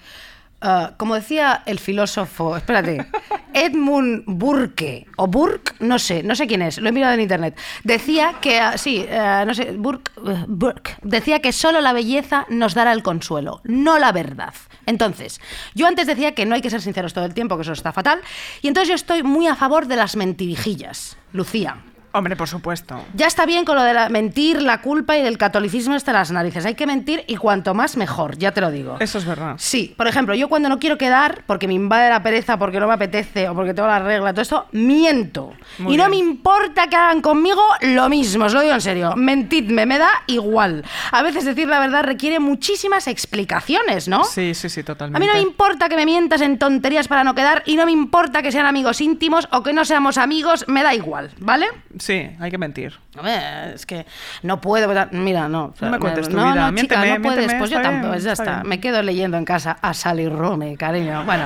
[0.63, 3.07] Ah, como decía el filósofo, espérate,
[3.55, 7.59] Edmund Burke, o Burke, no sé, no sé quién es, lo he mirado en internet,
[7.83, 12.45] decía que, ah, sí, eh, no sé, Burke, eh, Burke, decía que solo la belleza
[12.51, 14.53] nos dará el consuelo, no la verdad.
[14.85, 15.41] Entonces,
[15.75, 17.93] yo antes decía que no hay que ser sinceros todo el tiempo, que eso está
[17.93, 18.21] fatal,
[18.61, 21.79] y entonces yo estoy muy a favor de las mentirijillas, Lucía.
[22.13, 23.01] Hombre, por supuesto.
[23.15, 26.33] Ya está bien con lo de la mentir, la culpa y del catolicismo hasta las
[26.33, 26.67] narices.
[26.67, 28.97] Hay que mentir y cuanto más mejor, ya te lo digo.
[28.99, 29.55] Eso es verdad.
[29.59, 32.89] Sí, por ejemplo, yo cuando no quiero quedar, porque me invade la pereza, porque no
[32.89, 35.53] me apetece o porque tengo la regla, todo esto, miento.
[35.79, 39.15] Muy y no me importa que hagan conmigo lo mismo, os lo digo en serio.
[39.15, 40.85] Mentidme, me da igual.
[41.13, 44.25] A veces decir la verdad requiere muchísimas explicaciones, ¿no?
[44.25, 45.17] Sí, sí, sí, totalmente.
[45.17, 47.85] A mí no me importa que me mientas en tonterías para no quedar y no
[47.85, 51.67] me importa que sean amigos íntimos o que no seamos amigos, me da igual, ¿vale?
[52.01, 52.99] Sí, hay que mentir.
[53.17, 54.07] Hombre, es que
[54.43, 54.89] no puedo.
[55.13, 55.75] Mira, no.
[55.81, 57.39] No me cuentes tu no, vida, No, chica, miénteme, no puedes.
[57.39, 58.13] miénteme, pues yo está tampoco.
[58.13, 58.55] bien, ya está está.
[58.57, 58.69] bien.
[58.69, 61.25] Me quedo leyendo en casa a Sally Rooney, cariño.
[61.25, 61.45] Bueno.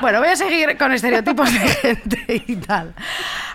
[0.00, 2.94] Bueno, voy a seguir con estereotipos de gente y tal.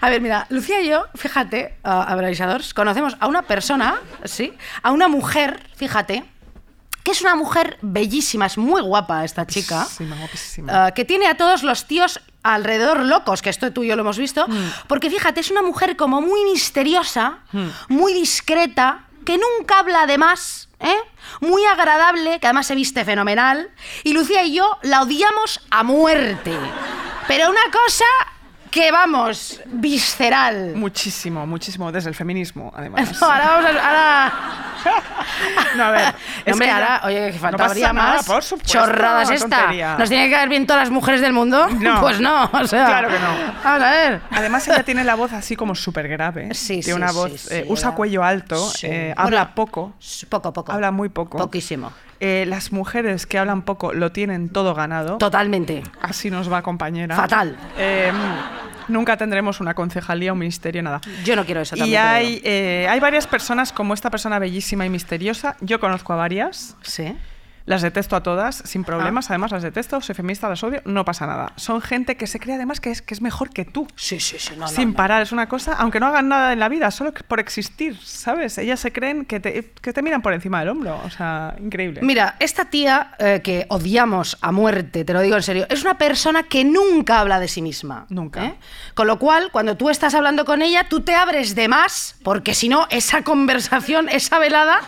[0.01, 4.53] A ver, mira, Lucía y yo, fíjate, uh, abraisadores, conocemos a una persona, ¿sí?
[4.81, 6.23] A una mujer, fíjate,
[7.03, 9.85] que es una mujer bellísima, es muy guapa esta chica.
[9.85, 10.87] Sí, guapísima.
[10.87, 14.01] Uh, que tiene a todos los tíos alrededor locos, que esto tú y yo lo
[14.01, 14.45] hemos visto,
[14.87, 17.39] porque fíjate, es una mujer como muy misteriosa,
[17.87, 20.97] muy discreta, que nunca habla de más, ¿eh?
[21.39, 23.69] muy agradable, que además se viste fenomenal,
[24.03, 26.53] y Lucía y yo la odiamos a muerte.
[27.27, 28.05] Pero una cosa
[28.71, 30.73] que vamos, visceral.
[30.75, 33.11] Muchísimo, muchísimo, desde el feminismo, además.
[33.21, 33.87] No, ahora vamos a...
[33.87, 34.33] Ahora...
[35.75, 36.01] No, a ver.
[36.05, 36.09] No,
[36.45, 38.25] es hombre, que ahora, oye, que no faltaría nada, más.
[38.25, 39.47] por supuesto, Chorradas esta.
[39.59, 39.95] tontería.
[39.97, 41.67] ¿Nos tiene que caer bien todas las mujeres del mundo?
[41.69, 42.01] No.
[42.01, 42.85] Pues no, o sea.
[42.87, 43.27] Claro que no.
[43.63, 44.21] Vamos a ver.
[44.31, 46.53] Además, ella tiene la voz así como súper grave.
[46.53, 47.41] Sí, Tiene sí, una sí, voz.
[47.41, 48.87] sí, eh, usa cuello alto, Sí.
[48.87, 49.93] eh, habla poco.
[50.29, 50.71] Poco, poco.
[50.71, 51.37] Habla muy poco.
[51.37, 51.91] Poquísimo.
[52.23, 55.17] Eh, las mujeres que hablan poco lo tienen todo ganado.
[55.17, 55.81] Totalmente.
[55.99, 57.15] Así nos va, compañera.
[57.15, 57.57] Fatal.
[57.79, 58.11] Eh,
[58.89, 61.01] nunca tendremos una concejalía, un ministerio, nada.
[61.23, 64.89] Yo no quiero eso Y hay, eh, hay varias personas como esta persona bellísima y
[64.91, 65.57] misteriosa.
[65.61, 66.77] Yo conozco a varias.
[66.83, 67.17] Sí.
[67.65, 69.25] Las detesto a todas, sin problemas.
[69.25, 69.33] Ah.
[69.33, 70.01] Además, las detesto.
[70.01, 70.81] Soy feminista, las odio.
[70.85, 71.53] No pasa nada.
[71.55, 73.87] Son gente que se cree además que es, que es mejor que tú.
[73.95, 74.53] Sí, sí, sí.
[74.57, 74.95] No, sin no.
[74.95, 75.21] parar.
[75.21, 78.57] Es una cosa, aunque no hagan nada en la vida, solo por existir, ¿sabes?
[78.57, 80.99] Ellas se creen que te, que te miran por encima del hombro.
[81.05, 82.01] O sea, increíble.
[82.01, 85.97] Mira, esta tía eh, que odiamos a muerte, te lo digo en serio, es una
[85.97, 88.05] persona que nunca habla de sí misma.
[88.09, 88.45] Nunca.
[88.45, 88.55] ¿eh?
[88.93, 92.53] Con lo cual, cuando tú estás hablando con ella, tú te abres de más, porque
[92.53, 94.79] si no, esa conversación, esa velada,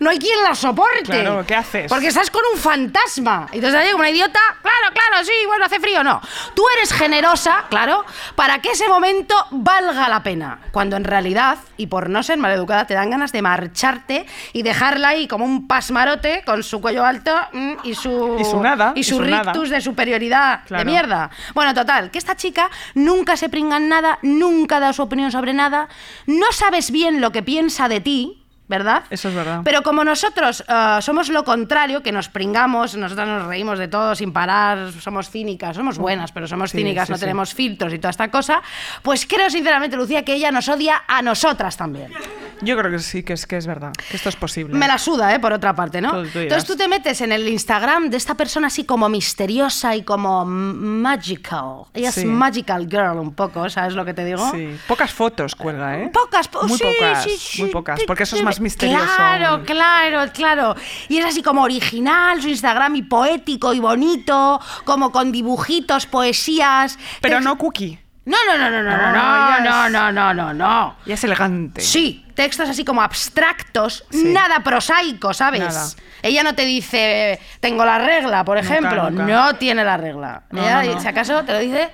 [0.00, 1.02] no hay quien la soporte.
[1.04, 1.88] Claro, ¿qué haces?
[1.88, 3.46] Porque estás con un fantasma.
[3.52, 6.20] Y entonces como una idiota, claro, claro, sí, bueno, hace frío, no.
[6.54, 10.58] Tú eres generosa, claro, para que ese momento valga la pena.
[10.72, 15.08] Cuando en realidad, y por no ser maleducada, te dan ganas de marcharte y dejarla
[15.08, 18.36] ahí como un pasmarote con su cuello alto mm, y su.
[18.40, 19.52] Y su nada, Y y su, nada.
[19.52, 20.84] rictus de superioridad Claro.
[20.84, 21.30] de mierda.
[21.54, 25.52] Bueno, total, que esta chica nunca se pringa en nada, nunca da su opinión sobre
[25.54, 25.88] nada,
[26.26, 28.44] no sabes bien lo que piensa de ti.
[28.68, 29.04] ¿Verdad?
[29.08, 29.62] Eso es verdad.
[29.64, 34.14] Pero como nosotros eh, somos lo contrario, que nos pringamos, nosotros nos reímos de todo
[34.14, 37.20] sin parar, somos cínicas, somos buenas, pero somos Sí, cínicas, sí, no sí.
[37.22, 38.60] tenemos filtros y toda esta cosa,
[39.02, 42.12] pues creo sinceramente, Lucía, que ella nos odia a nosotras también.
[42.60, 43.92] Yo creo que sí, que es, que es verdad.
[44.10, 44.74] Que esto es posible.
[44.76, 45.38] Me la suda, ¿eh?
[45.38, 46.10] Por otra parte, ¿no?
[46.24, 46.38] Tú.
[46.40, 50.44] Entonces tú te metes en el Instagram de esta persona así como misteriosa y como
[50.44, 51.84] magical.
[51.94, 54.50] Ella es magical girl un poco, ¿sabes lo que te digo?
[54.50, 54.76] Sí.
[54.86, 56.10] Pocas fotos cuelga, ¿eh?
[56.12, 57.62] Pocas, po- Muy pocas, sí, sí.
[57.62, 59.04] muy pocas, porque eso es más misterioso.
[59.16, 60.74] Claro, claro, claro.
[61.08, 66.98] Y es así como original su Instagram y poético y bonito, como con dibujitos, poesías.
[67.20, 67.98] Pero no cookie.
[68.24, 70.96] No, no, no, no, no, no, No, no, no, no, no, no, no.
[71.06, 71.80] Y es elegante.
[71.80, 74.24] Sí, textos así como abstractos, Sí.
[74.26, 75.60] nada prosaico, ¿sabes?
[75.60, 75.86] Nada.
[76.20, 79.08] Ella no te dice, tengo la regla, por ejemplo.
[79.10, 79.22] nunca.
[79.24, 80.42] No tiene la regla.
[80.50, 81.00] No, Ella, no, no.
[81.00, 81.88] si acaso, te lo dice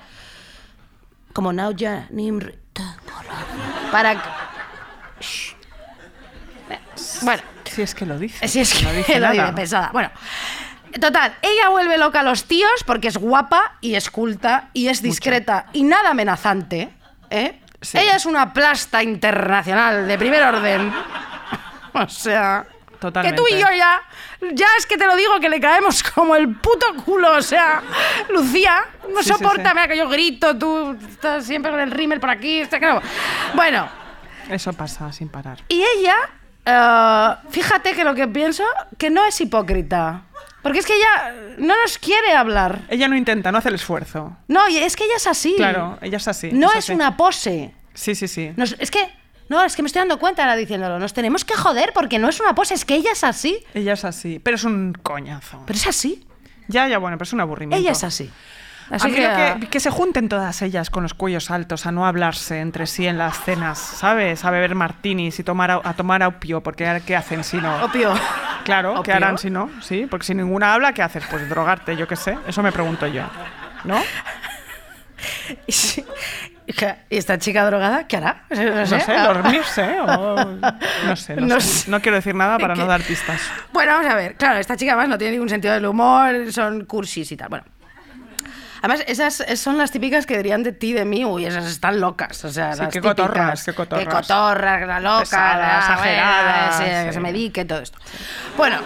[1.31, 2.91] como now ya nimri tengo
[3.27, 3.91] la regla".
[3.91, 4.13] Para...
[5.21, 5.54] Shh.
[7.21, 8.47] Bueno, Si es que lo dice.
[8.47, 9.89] si es que no dice lo dice pesada.
[9.91, 10.11] Bueno,
[10.99, 15.01] total, ella vuelve loca a los tíos porque es guapa y es culta y es
[15.01, 16.89] discreta y nada amenazante.
[17.29, 17.59] ¿eh?
[17.81, 17.97] Sí.
[17.97, 20.91] Ella es una plasta internacional de primer orden.
[21.93, 22.65] o sea.
[22.99, 23.35] Totalmente.
[23.35, 24.01] Que tú y yo ya,
[24.53, 27.33] ya es que te lo digo, que le caemos como el puto culo.
[27.35, 27.81] O sea,
[28.29, 29.75] Lucía, no Sí, sí, soporta sí.
[29.75, 32.61] mira, que yo grito, tú estás siempre con el rímel por aquí.
[32.61, 33.01] Está, claro.
[33.53, 33.87] Bueno,
[34.49, 35.57] Eso pasa sin parar.
[35.67, 36.15] y ella,
[36.65, 38.63] eh, fíjate que lo que pienso,
[38.97, 40.23] que no es hipócrita.
[40.61, 42.81] Porque es que ella no nos quiere hablar.
[42.89, 44.35] Ella no intenta, no hace el esfuerzo.
[44.47, 45.53] No, es que ella es así.
[45.57, 46.49] Claro, ella es así.
[46.51, 46.93] No es es así.
[46.93, 47.71] una pose.
[47.93, 48.51] Sí, sí, sí.
[48.55, 49.07] Nos- es que,
[49.47, 50.97] no, es que me estoy dando cuenta ahora diciéndolo.
[50.97, 53.63] Nos tenemos que joder porque no es una pose, es que ella es así.
[53.75, 54.39] Ella es así.
[54.39, 55.61] Pero es un coñazo.
[55.67, 56.25] Pero es así.
[56.67, 57.79] Ya, ya, bueno, pero es un aburrimiento.
[57.79, 58.31] Ella es así.
[58.91, 61.85] A Así mí que, lo que, que se junten todas ellas con los cuellos altos
[61.87, 64.45] a no hablarse entre sí en las cenas, ¿sabes?
[64.45, 67.83] A beber martinis y tomar, a tomar opio, porque ¿qué hacen si no?
[67.85, 68.13] Opio.
[68.63, 69.69] Claro, ¿qué harán si no?
[69.81, 71.23] Sí, porque si ninguna habla, ¿qué haces?
[71.29, 72.37] Pues drogarte, yo qué sé.
[72.47, 73.23] Eso me pregunto yo.
[73.83, 74.01] ¿No?
[75.67, 76.05] Y sí.
[77.09, 78.43] ¿Y esta chica drogada qué hará?
[78.49, 80.45] No No sé, dormirse o...
[81.05, 81.67] No sé, no, No sé.
[81.67, 81.91] sé.
[81.91, 83.39] No quiero decir nada para no dar pistas.
[83.71, 84.35] Bueno, vamos a ver.
[84.35, 87.49] Claro, esta chica además no tiene ningún sentido del humor, son cursis y tal.
[87.49, 87.65] Bueno.
[88.85, 92.45] Además, esas son las típicas que dirían de ti, de mí, uy, esas están locas.
[92.45, 93.15] O sea, Sí, las qué típicas.
[93.15, 94.05] cotorras, qué cotorras.
[94.05, 97.97] Qué cotorras, la loca, Pesada, la exagerada, buena, sí, que se medique, todo esto.
[98.55, 98.77] Bueno,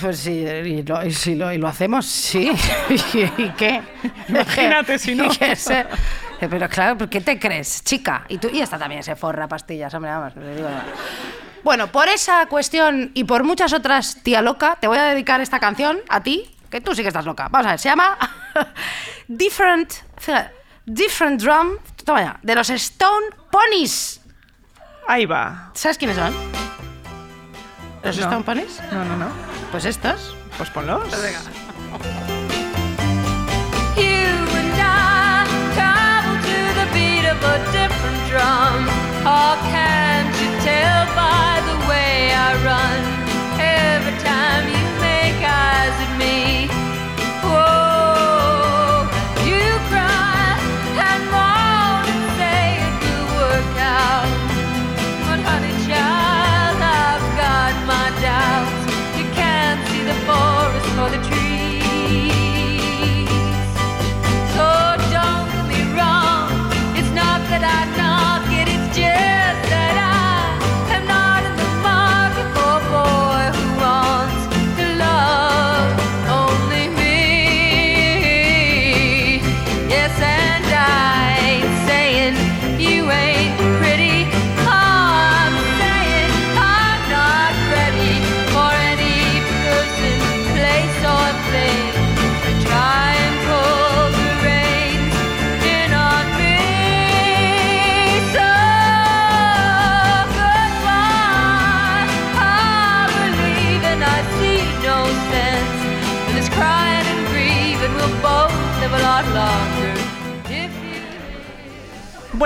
[0.00, 2.52] pues sí, y lo, y si lo, y lo hacemos, sí.
[3.36, 3.82] ¿Y, qué?
[4.28, 5.28] Imagínate si no.
[6.38, 8.26] Pero claro, ¿por qué te crees, chica?
[8.28, 10.34] Y tú y esta también se forra pastillas, hombre, vamos.
[10.36, 11.62] digo yo.
[11.64, 15.58] Bueno, por esa cuestión y por muchas otras, tía loca, te voy a dedicar esta
[15.58, 17.48] canción a ti, que tú sí que estás loca.
[17.50, 18.16] Vamos a ver, se llama
[19.28, 20.54] Different, fíjate,
[20.84, 24.20] Different Drum, toma ya, de los Stone Ponies.
[25.06, 25.70] Ahí va.
[25.74, 26.34] ¿Sabes quiénes son?
[28.02, 28.24] ¿Los No.
[28.24, 28.80] Stone Ponies?
[28.92, 29.28] No, no, no.
[29.70, 30.36] Pues estos.
[30.56, 31.08] Pues ponlos.
[33.96, 35.18] You and I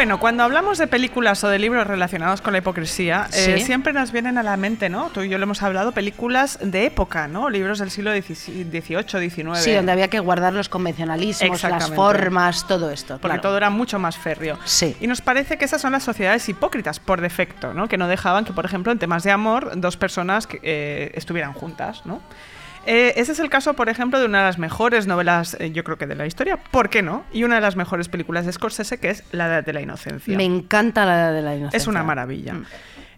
[0.03, 3.65] Bueno, cuando hablamos de películas o de libros relacionados con la hipocresía, eh, Sí.
[3.65, 5.11] siempre nos vienen a la mente, ¿no?
[5.11, 7.49] Tú y yo lo hemos hablado, películas de época, ¿no?
[7.49, 9.63] Libros del siglo XVIII, XIX.
[9.63, 13.19] Sí, donde había que guardar los convencionalismos, las formas, todo esto.
[13.19, 13.43] Porque claro.
[13.43, 14.59] todo era mucho más férreo.
[14.65, 14.97] Sí.
[15.01, 17.87] Y nos parece que esas son las sociedades hipócritas por defecto, ¿no?
[17.87, 21.53] Que no dejaban que, por ejemplo, en temas de amor, dos personas que, eh, estuvieran
[21.53, 22.21] juntas, ¿no?
[22.87, 25.85] Eh, ese es el caso, por ejemplo, de una de las mejores novelas, eh, yo
[25.85, 27.25] creo que de la historia, ¿por qué no?
[27.33, 30.37] Y una de las mejores películas de Scorsese, que es La Edad de la Inocencia.
[30.37, 31.77] Me encanta la de la inocencia.
[31.77, 32.55] Es una maravilla.
[32.55, 32.67] Mm.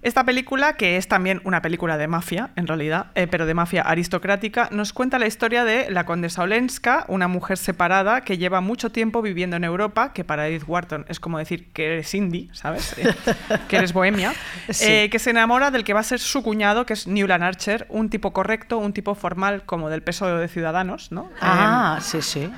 [0.04, 3.80] Esta película, que es también una película de mafia, en realidad, eh, pero de mafia
[3.80, 8.92] aristocrática, nos cuenta la historia de la condesa Olenska, una mujer separada que lleva mucho
[8.92, 12.94] tiempo viviendo en Europa, que para Edith Wharton es como decir que eres indie, ¿sabes?
[12.98, 13.14] Eh,
[13.68, 14.34] que eres bohemia,
[14.68, 14.84] Sí.
[14.86, 17.86] eh, que se enamora del que va a ser su cuñado, que es Newland Archer,
[17.88, 21.30] un tipo correcto, un tipo formal como del peso de Ciudadanos, ¿no?
[21.40, 22.50] Ah, sí, sí.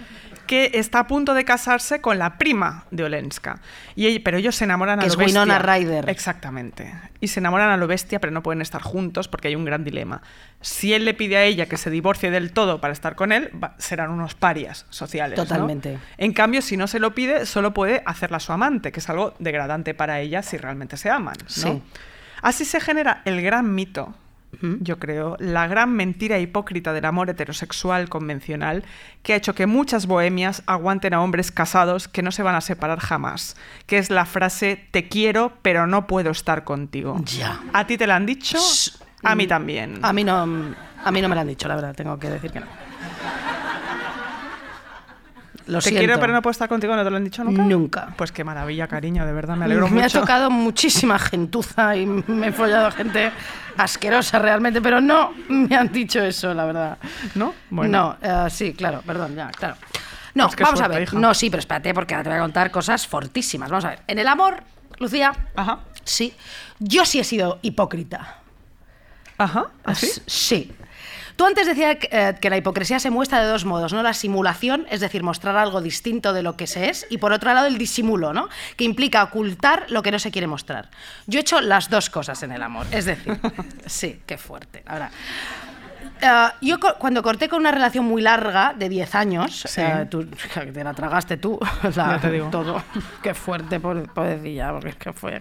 [0.46, 3.60] Que está a punto de casarse con la prima de Olenska.
[3.94, 5.42] Y pero ellos se enamoran Que a es lo bestia.
[5.42, 6.08] Winona Ryder.
[6.08, 6.92] Exactamente.
[7.20, 9.84] Y se enamoran a lo bestia, pero no pueden estar juntos porque hay un gran
[9.84, 10.22] dilema.
[10.60, 13.50] Si él le pide a ella que se divorcie del todo para estar con él,
[13.62, 15.38] va- serán unos parias sociales.
[15.38, 15.44] ¿no?
[15.44, 15.98] Totalmente.
[16.18, 19.34] En cambio, si no se lo pide, solo puede hacerla su amante, que es algo
[19.38, 21.36] degradante para ella si realmente se aman.
[21.42, 21.48] ¿no?
[21.48, 21.82] Sí.
[22.42, 24.14] Así se genera el gran mito,
[24.80, 28.84] yo creo, la gran mentira hipócrita del amor heterosexual convencional
[29.22, 32.60] que ha hecho que muchas bohemias aguanten a hombres casados que no se van a
[32.60, 37.20] separar jamás, que es la frase te quiero pero no puedo estar contigo.
[37.24, 37.60] Ya.
[37.72, 38.58] ¿A ti te la han dicho?
[38.58, 39.02] Shh.
[39.22, 39.98] A mí también.
[40.02, 40.42] A mí no,
[41.04, 42.66] a mí no me lo han dicho, la verdad, tengo que decir que no.
[45.66, 45.98] Lo te siento.
[46.00, 47.62] quiero pero no puedo estar contigo, ¿no te lo han dicho nunca?
[47.62, 48.14] Nunca.
[48.16, 50.18] Pues qué maravilla, cariño, de verdad, me alegro me mucho.
[50.18, 53.32] ha tocado muchísima gentuza y me he follado gente
[53.76, 56.98] asquerosa realmente, pero no me han dicho eso, la verdad.
[57.34, 57.52] ¿No?
[57.70, 58.16] Bueno.
[58.22, 59.76] No, eh, sí, claro, perdón, ya, claro.
[60.34, 61.02] No, Pues vamos a ver.
[61.02, 61.18] hija.
[61.18, 63.70] No, sí, pero espérate, porque ahora te voy a contar cosas fortísimas.
[63.70, 64.00] Vamos a ver.
[64.06, 64.62] En el amor,
[64.98, 65.80] Lucía, Ajá.
[66.04, 66.34] sí,
[66.78, 68.36] yo sí he sido hipócrita.
[69.38, 69.66] Ajá.
[69.84, 70.08] ¿Así?
[70.26, 70.72] Sí.
[71.36, 74.02] Tú antes decías que, eh, que la hipocresía se muestra de dos modos, ¿no?
[74.02, 77.52] La simulación, es decir, mostrar algo distinto de lo que se es, y por otro
[77.52, 78.48] lado el disimulo, ¿no?
[78.76, 80.88] Que implica ocultar lo que no se quiere mostrar.
[81.26, 83.38] Yo he hecho las dos cosas en el amor, es decir,
[83.86, 84.82] sí, qué fuerte.
[84.86, 85.10] Ahora,
[86.20, 89.80] eh, yo cuando corté con una relación muy larga, de 10 años, Sí.
[89.80, 92.48] eh, tú, que te la tragaste tú, la- Ya te digo.
[92.50, 92.82] todo.
[93.22, 95.40] Qué fuerte, pobre- pobrecilla, porque es que fue...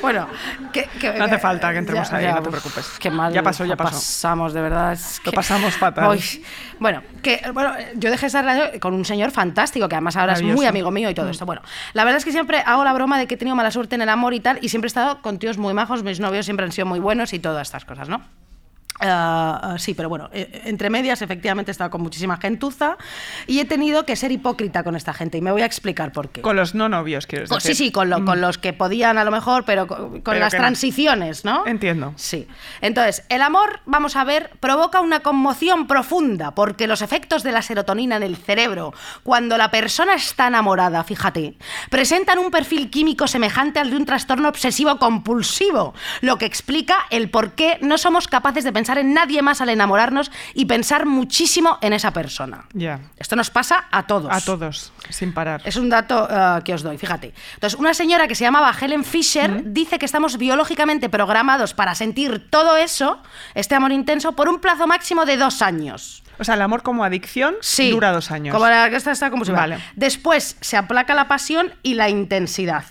[0.00, 0.26] Bueno,
[0.72, 2.86] que, que- No hace falta que entremos ya- ahí, ya, no te preocupes.
[2.98, 3.90] Qué mal Ya pasó, ya pasó.
[3.96, 4.92] pasamos, de verdad.
[4.92, 6.10] es Lo que- pasamos fatal.
[6.10, 6.44] Uy.
[6.78, 10.42] Bueno, que bueno, yo dejé esa relación con un señor fantástico, que además ahora es
[10.42, 11.30] muy amigo mío y todo Mm.
[11.30, 11.46] esto.
[11.46, 13.94] Bueno, la verdad es que siempre hago la broma de que he tenido mala suerte
[13.94, 16.44] en el amor y tal, y siempre he estado con tíos muy majos, mis novios
[16.44, 18.22] siempre han sido muy buenos y todas estas cosas, ¿no?
[19.02, 22.96] Ah, ah, sí, pero bueno, eh, entre medias efectivamente he estado con muchísima gentuza
[23.46, 26.30] y he tenido que ser hipócrita con esta gente y me voy a explicar por
[26.30, 26.40] qué.
[26.42, 27.74] Con los no novios, quieres decir.
[27.74, 30.38] sí, sí, con, lo- con los que podían a lo mejor, pero con, con Pero
[30.40, 30.62] las que no.
[30.62, 31.66] transiciones, ¿no?
[31.66, 32.12] Entiendo.
[32.16, 32.46] Sí.
[32.80, 37.62] Entonces, el amor, vamos a ver, provoca una conmoción profunda porque los efectos de la
[37.62, 41.56] serotonina en el cerebro, cuando la persona está enamorada, fíjate,
[41.90, 47.30] presentan un perfil químico semejante al de un trastorno obsesivo compulsivo, lo que explica el
[47.30, 51.06] por qué no somos capaces de pensar pensar en nadie más al enamorarnos y pensar
[51.06, 52.64] muchísimo en esa persona.
[52.74, 53.00] Ya.
[53.16, 54.30] Esto nos pasa a todos.
[54.30, 55.62] A todos, sin parar.
[55.64, 57.32] Es un dato eh, que os doy, fíjate.
[57.54, 62.50] Entonces, una señora que se llamaba Helen Fisher dice que estamos biológicamente programados para sentir
[62.50, 63.22] todo eso,
[63.54, 66.22] este amor intenso, por un plazo máximo de dos años.
[66.38, 67.90] O sea, el amor como adicción Sí.
[67.90, 68.52] dura dos años.
[68.54, 69.78] Como la que esta está como si Vale.
[69.96, 72.84] Después se aplaca la pasión y la intensidad.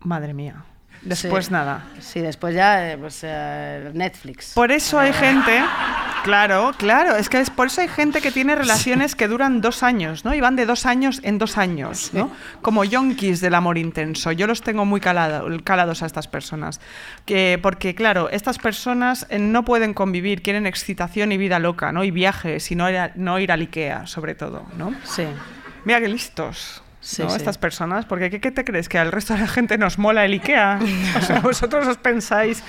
[0.00, 0.64] Madre mía.
[1.04, 1.52] Después Sí.
[1.52, 1.84] nada.
[2.00, 4.52] Sí, después ya eh, pues, eh, Netflix.
[4.54, 5.60] Por eso hay gente,
[6.22, 9.82] claro, claro, es que es por eso hay gente que tiene relaciones que duran dos
[9.82, 10.32] años, ¿no?
[10.32, 12.30] Y van de dos años en dos años, ¿no?
[12.62, 14.30] Como yonkis del amor intenso.
[14.30, 16.80] Yo los tengo muy calado- calados a estas personas.
[17.26, 22.04] Que, porque, claro, estas personas eh, no pueden convivir, quieren excitación y vida loca, ¿no?
[22.04, 24.94] Y viajes, y no ir a, no ir al Ikea, sobre todo, ¿no?
[25.04, 25.24] Sí.
[25.84, 26.81] Mira qué listos.
[27.02, 27.30] Sí, ¿no?
[27.30, 27.36] sí.
[27.36, 28.88] Estas personas, porque ¿qué, qué te crees?
[28.88, 30.78] ¿Que al resto de la gente nos mola el IKEA?
[31.16, 32.62] O sea, vosotros os pensáis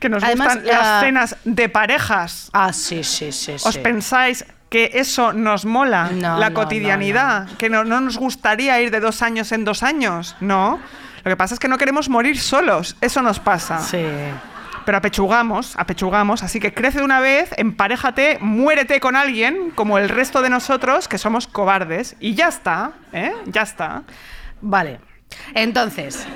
[0.00, 2.50] que nos Además, gustan las ah, cenas de parejas.
[2.52, 3.52] Ah, sí, sí, sí.
[3.52, 3.78] ¿Os sí.
[3.78, 6.10] pensáis que eso nos mola?
[6.12, 7.48] No, la no, cotidianidad.
[7.56, 10.34] Que no, no nos gustaría ir de dos años en dos años.
[10.40, 10.80] No.
[11.24, 12.96] Lo que pasa es que no queremos morir solos.
[13.00, 13.78] Eso nos pasa.
[13.78, 14.04] Sí.
[14.88, 16.42] Pero apechugamos, apechugamos.
[16.42, 21.08] Así que crece de una vez, emparéjate, muérete con alguien, como el resto de nosotros,
[21.08, 22.16] que somos cobardes.
[22.20, 23.34] Y ya está, ¿eh?
[23.44, 24.04] Ya está.
[24.62, 24.98] Vale.
[25.52, 26.26] Entonces.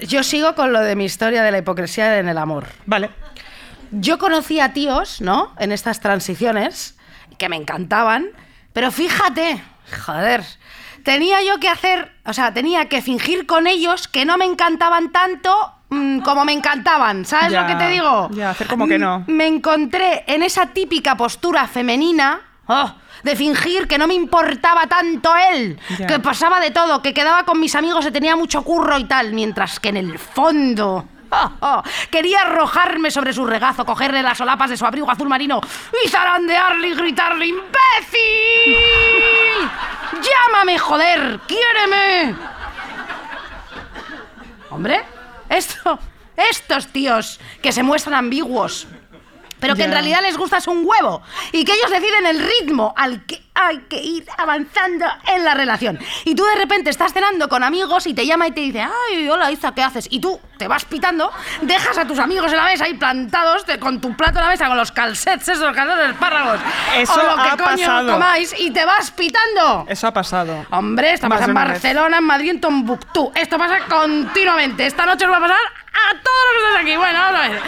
[0.00, 2.68] Yo sigo con lo de mi historia de la hipocresía en el amor.
[2.86, 3.10] Vale.
[3.90, 5.52] Yo conocía tíos, ¿no?
[5.58, 6.96] En estas transiciones,
[7.36, 8.28] que me encantaban,
[8.72, 9.62] pero fíjate,
[10.06, 10.42] joder,
[11.02, 15.12] tenía yo que hacer, o sea, tenía que fingir con ellos que no me encantaban
[15.12, 18.28] tanto mm, como me encantaban, ¿sabes Ya, lo que te digo?
[18.32, 19.20] ya, hacer como que no.
[19.20, 22.92] Mm, Me encontré en esa típica postura femenina, oh,
[23.22, 26.06] de fingir que no me importaba tanto él, Ya.
[26.06, 29.32] que pasaba de todo, que quedaba con mis amigos y tenía mucho curro y tal,
[29.32, 31.06] mientras que en el fondo...
[31.30, 35.60] oh, oh, quería arrojarme sobre su regazo, cogerle las solapas de su abrigo azul marino
[36.04, 38.76] y zarandearle y gritarle ¡Imbécil!
[40.22, 41.40] ¡Llámame, joder!
[41.46, 42.36] ¡Quiéreme!
[44.70, 45.04] Hombre,
[45.56, 45.98] esto,
[46.36, 48.86] estos tíos que se muestran ambiguos,
[49.60, 52.92] pero que en realidad les gusta es un huevo y que ellos deciden el ritmo
[52.96, 55.98] al que hay que ir avanzando en la relación.
[56.24, 59.28] Y tú de repente estás cenando con amigos y te llama y te dice, ay,
[59.28, 60.08] hola Isa, ¿qué haces?
[60.10, 61.30] Y tú te vas pitando,
[61.62, 64.50] dejas a tus amigos en la mesa ahí plantados te- con tu plato en la
[64.50, 66.60] mesa, con los calcets, esos de espárragos,
[66.96, 68.12] Eso o lo que ha coño pasado.
[68.12, 69.86] comáis y te vas pitando.
[69.88, 70.66] Eso ha pasado.
[70.70, 71.64] Hombre, esto Más pasa en vez.
[71.68, 73.32] Barcelona, en Madrid, en Tombuctú.
[73.34, 74.86] Esto pasa continuamente.
[74.86, 76.96] Esta noche os va a pasar a todos los que estáis aquí.
[76.96, 77.60] Bueno, vamos a ver.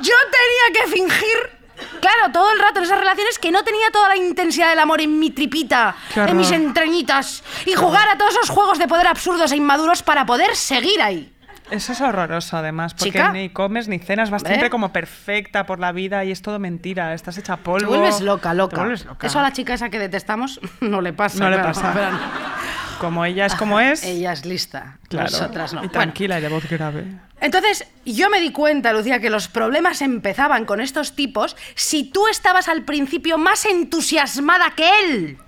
[0.00, 1.57] Yo tenía que fingir.
[2.00, 5.00] Claro, todo el rato en esas relaciones que no tenía toda la intensidad del amor
[5.00, 9.52] en mi tripita, en mis entrañitas, y jugar a todos esos juegos de poder absurdos
[9.52, 11.32] e inmaduros para poder seguir ahí.
[11.70, 13.30] Eso es horroroso, además, porque Chica.
[13.32, 14.46] ni comes ni cenas, vas ¿Eh?
[14.46, 17.12] siempre como perfecta por la vida y es todo mentira.
[17.12, 17.80] Estás hecha polvo.
[17.80, 18.78] Te vuelves loca, loca.
[18.78, 19.26] Vuelves loca.
[19.26, 21.38] Eso a la chica esa que detestamos no le pasa.
[21.38, 21.92] No le pasa.
[22.98, 24.02] Como ella es como es.
[24.04, 24.98] Ella es lista.
[25.08, 25.30] claro.
[25.30, 25.80] Nosotras no.
[25.80, 27.04] Y Bueno, tranquila y de voz grave.
[27.40, 32.26] Entonces, yo me di cuenta, Lucía, que los problemas empezaban con estos tipos si tú
[32.26, 35.38] estabas al principio más entusiasmada que él.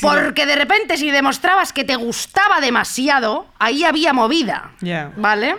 [0.00, 4.72] Porque de repente, si demostrabas que te gustaba demasiado, ahí había movida.
[5.16, 5.56] ¿Vale?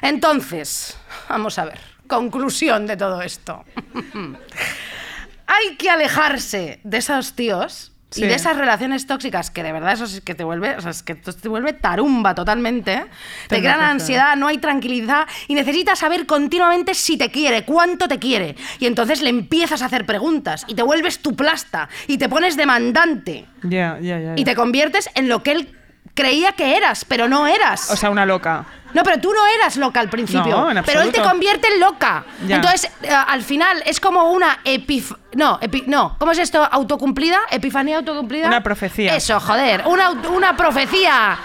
[0.00, 0.96] Entonces,
[1.28, 1.78] vamos a ver.
[2.06, 3.64] Conclusión de todo esto.
[5.46, 8.22] Hay que alejarse de esos tíos Sí.
[8.24, 10.90] y de esas relaciones tóxicas que de verdad eso es que te vuelve, o sea,
[10.92, 13.06] es que te vuelve tarumba totalmente.
[13.48, 18.06] Te Te crean ansiedad, no hay tranquilidad y necesitas saber continuamente si te quiere, cuánto
[18.08, 18.54] te quiere.
[18.78, 22.56] Y entonces le empiezas a hacer preguntas y te vuelves tu plasta y te pones
[22.56, 24.32] demandante Ya, ya, ya.
[24.36, 25.78] y te conviertes en lo que él
[26.14, 27.90] creía que eras, pero no eras.
[27.90, 28.66] O sea, una loca.
[28.94, 30.56] No, pero tú no eras loca al principio.
[30.56, 32.24] No, en pero él te convierte en loca.
[32.46, 32.56] Ya.
[32.56, 35.12] Entonces, eh, al final, es como una epif...
[35.34, 36.16] No, epi- no.
[36.18, 36.62] ¿Cómo es esto?
[36.70, 37.38] ¿Autocumplida?
[37.50, 38.46] ¿Epifanía autocumplida?
[38.48, 39.16] Una profecía.
[39.16, 39.82] Eso, joder.
[39.86, 41.38] Una, una profecía.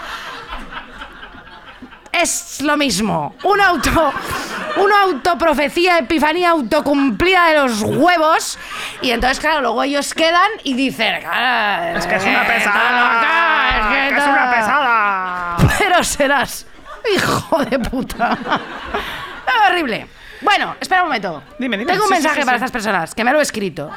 [2.12, 3.34] Es lo mismo.
[3.44, 4.12] Una auto...
[4.76, 8.58] Una autoprofecía, epifanía autocumplida de los huevos.
[9.02, 11.22] Y entonces, claro, luego ellos quedan y dicen...
[11.26, 14.06] "Ah, Es que es una está pesada.
[14.06, 15.56] es que es una pesada.
[15.78, 16.66] pero serás
[17.14, 18.36] hijo de puta.
[19.68, 20.06] Horrible.
[20.40, 21.42] Bueno, espera un momento.
[21.58, 21.90] Dime, dime.
[21.92, 23.90] Tengo un Sí, mensaje sí, para estas personas, que me lo he escrito.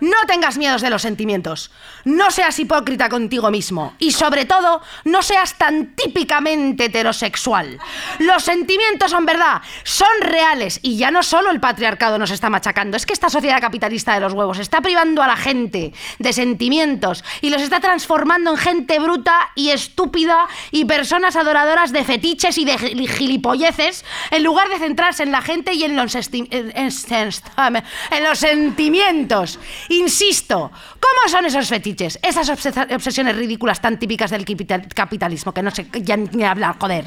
[0.00, 1.70] No tengas miedos de los sentimientos.
[2.04, 3.94] No seas hipócrita contigo mismo.
[3.98, 7.78] Y sobre todo, no seas tan típicamente heterosexual.
[8.18, 10.80] Los sentimientos son verdad, son reales.
[10.82, 14.20] Y ya no solo el patriarcado nos está machacando, es que esta sociedad capitalista de
[14.20, 18.98] los huevos está privando a la gente de sentimientos y los está transformando en gente
[18.98, 24.78] bruta y estúpida y personas adoradoras de fetiches y de gi- gilipolleces en lugar de
[24.78, 29.58] centrarse en la gente y en los, en los sentimientos.
[29.90, 30.70] Insisto,
[31.00, 32.18] ¿cómo son esos fetiches?
[32.22, 36.76] Esas obses- obsesiones ridículas tan típicas del capital- capitalismo que no sé ya ni hablar,
[36.78, 37.04] joder.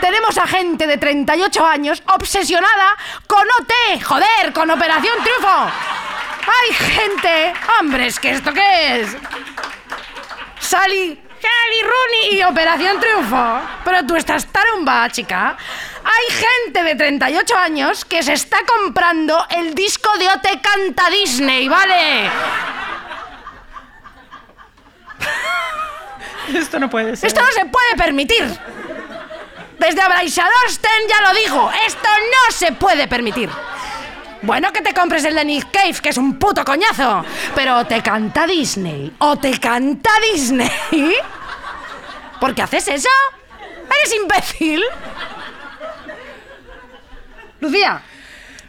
[0.00, 5.70] Tenemos a gente de 38 años obsesionada con OT, joder, con Operación Triunfo.
[6.50, 9.16] Hay gente, hombre, es que esto qué es.
[10.60, 13.60] Sally, Sally Rooney y Operación Triunfo.
[13.84, 15.56] Pero tú estás tarumba, chica.
[16.04, 21.68] Hay gente de 38 años que se está comprando el disco de OT Canta Disney,
[21.68, 22.30] ¿vale?
[26.54, 27.28] Esto no puede ser.
[27.28, 28.58] Esto no se puede permitir.
[29.78, 33.48] Desde Abraisadorsten ya lo digo, esto no se puede permitir.
[34.42, 37.24] Bueno que te compres el de Nick Cave, que es un puto coñazo,
[37.54, 40.70] pero te canta Disney o te canta Disney.
[42.40, 43.08] ¿Por qué haces eso?
[43.90, 44.82] ¿Eres imbécil?
[47.60, 48.00] Lucía,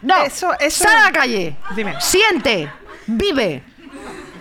[0.02, 0.24] no.
[0.24, 1.56] Eso- eso- Sal a la calle.
[1.76, 2.00] Dime.
[2.02, 2.72] Siente,
[3.06, 3.64] vive.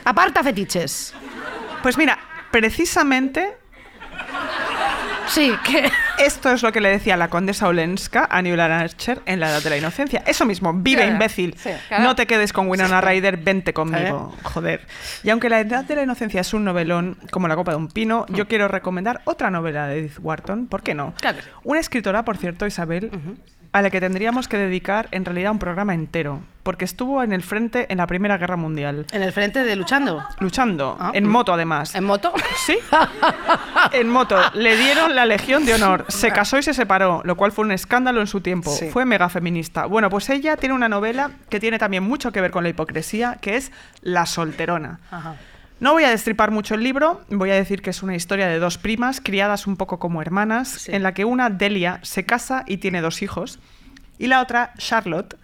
[0.05, 1.13] Aparta fetiches.
[1.83, 2.19] Pues mira,
[2.51, 3.59] precisamente
[5.29, 5.91] Sí, que...
[6.25, 9.63] esto es lo que le decía la condesa Olenska a Newland Archer en La Edad
[9.63, 10.23] de la Inocencia.
[10.27, 11.55] Eso mismo, vive Claro, imbécil.
[11.59, 12.05] sí, claro.
[12.05, 14.35] No te quedes con Winona Ryder, vente conmigo.
[14.43, 14.87] Joder.
[15.23, 17.89] Y aunque La Edad de la Inocencia es un novelón como la copa de un
[17.89, 20.67] pino, yo quiero recomendar otra novela de Edith Wharton.
[20.67, 21.15] ¿Por qué no?
[21.21, 21.39] Claro.
[21.65, 23.11] Una escritora, por cierto, Isabel,
[23.73, 27.43] a la que tendríamos que dedicar en realidad un programa entero, porque estuvo en el
[27.43, 30.25] frente en la Primera Guerra Mundial, En el frente de luchando.
[30.41, 31.11] luchando, Ah.
[31.15, 31.95] en moto además.
[31.95, 32.33] ¿En moto?
[32.67, 32.79] Sí.
[33.93, 34.37] En moto.
[34.55, 36.05] Le dieron la Legión de Honor.
[36.09, 38.71] Se casó y se separó, lo cual fue un escándalo en su tiempo.
[38.71, 38.91] Sí.
[38.91, 39.87] Fue mega feminista.
[39.87, 43.39] Bueno, pues ella tiene una novela que tiene también mucho que ver con la hipocresía,
[43.41, 45.01] que es La solterona.
[45.11, 45.35] Ajá.
[45.81, 48.59] No voy a destripar mucho el libro, voy a decir que es una historia de
[48.59, 50.93] dos primas, criadas un poco como hermanas, Sí.
[50.93, 53.61] en la que una, Delia, se casa y tiene dos hijos,
[54.19, 55.37] y la otra, Charlotte,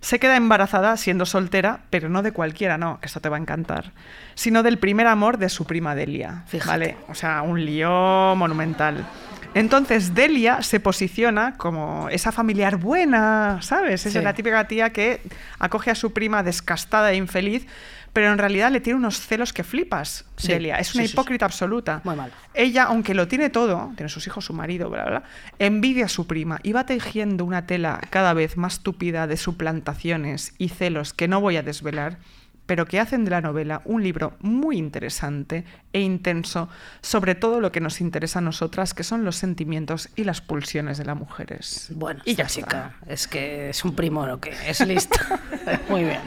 [0.00, 3.40] se queda embarazada siendo soltera, pero no de cualquiera, no, que esto te va a
[3.40, 3.92] encantar,
[4.34, 6.42] sino del primer amor de su prima Delia.
[6.46, 6.68] Fíjate.
[6.70, 6.96] ¿Vale?
[7.08, 9.06] O sea, un lío monumental.
[9.54, 14.06] Entonces Delia se posiciona como esa familiar buena, ¿sabes?
[14.06, 14.20] Es Sí.
[14.22, 15.20] la típica tía que
[15.58, 17.66] acoge a su prima descastada e infeliz,
[18.12, 20.76] pero en realidad le tiene unos celos que flipas, Sí, Delia.
[20.78, 21.14] Es una sí, sí, sí.
[21.14, 22.00] hipócrita absoluta.
[22.04, 22.32] Muy mal.
[22.52, 25.22] Ella, aunque lo tiene todo, tiene sus hijos, su marido, bla, bla, bla,
[25.58, 30.54] envidia a su prima y va tejiendo una tela cada vez más tupida de suplantaciones
[30.58, 32.18] y celos que no voy a desvelar,
[32.66, 36.68] pero que hacen de la novela un libro muy interesante e intenso
[37.00, 40.98] sobre todo lo que nos interesa a nosotras, que son los sentimientos y las pulsiones
[40.98, 41.88] de las mujeres.
[41.94, 42.54] Bueno, y ya está.
[42.60, 45.18] chica, es que es un primo lo que es listo.
[45.88, 46.20] Muy bien.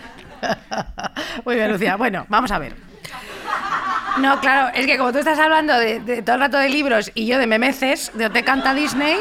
[1.43, 1.95] Muy bien, Lucía.
[1.97, 2.75] Bueno, vamos a ver.
[4.17, 7.11] No, claro, es que como tú estás hablando de, de todo el rato de libros
[7.15, 9.17] y yo de memeces, de Te canta Disney.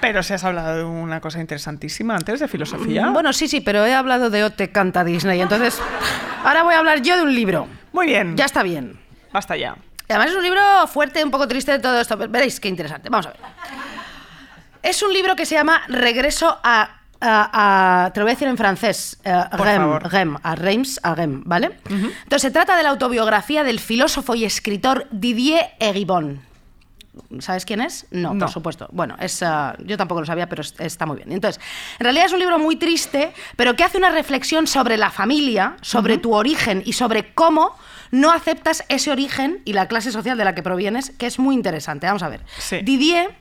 [0.00, 3.08] Pero si has hablado de una cosa interesantísima antes de filosofía.
[3.08, 5.40] Bueno, sí, sí, pero he hablado de Te canta Disney.
[5.40, 5.80] Entonces,
[6.44, 7.66] ahora voy a hablar yo de un libro.
[7.92, 8.36] muy bien.
[8.36, 9.00] Ya está bien.
[9.32, 9.76] Basta ya.
[10.08, 12.16] Además es un libro fuerte, un poco triste de todo esto.
[12.16, 13.08] pero Veréis qué interesante.
[13.10, 13.40] Vamos a ver.
[14.82, 16.97] Es un libro que se llama Regreso a...
[17.20, 19.18] te lo voy a decir en francés.
[19.24, 19.98] eh, Por Rem.
[20.00, 21.78] Rem, a Reims, a Rem, ¿vale?
[21.88, 26.40] Entonces se trata de la autobiografía del filósofo y escritor Didier Eribon.
[27.40, 28.06] ¿Sabes quién es?
[28.12, 28.38] No, No.
[28.46, 28.88] por supuesto.
[28.92, 31.32] Bueno, es, ah, yo tampoco lo sabía, pero es- está muy bien.
[31.32, 31.60] Entonces,
[31.98, 35.76] en realidad es un libro muy triste, pero que hace una reflexión sobre la familia,
[35.82, 37.76] sobre tu origen y sobre cómo
[38.12, 41.56] no aceptas ese origen y la clase social de la que provienes, que es muy
[41.56, 42.06] interesante.
[42.06, 42.40] Vamos a ver.
[42.58, 42.78] Sí.
[42.82, 43.34] Didier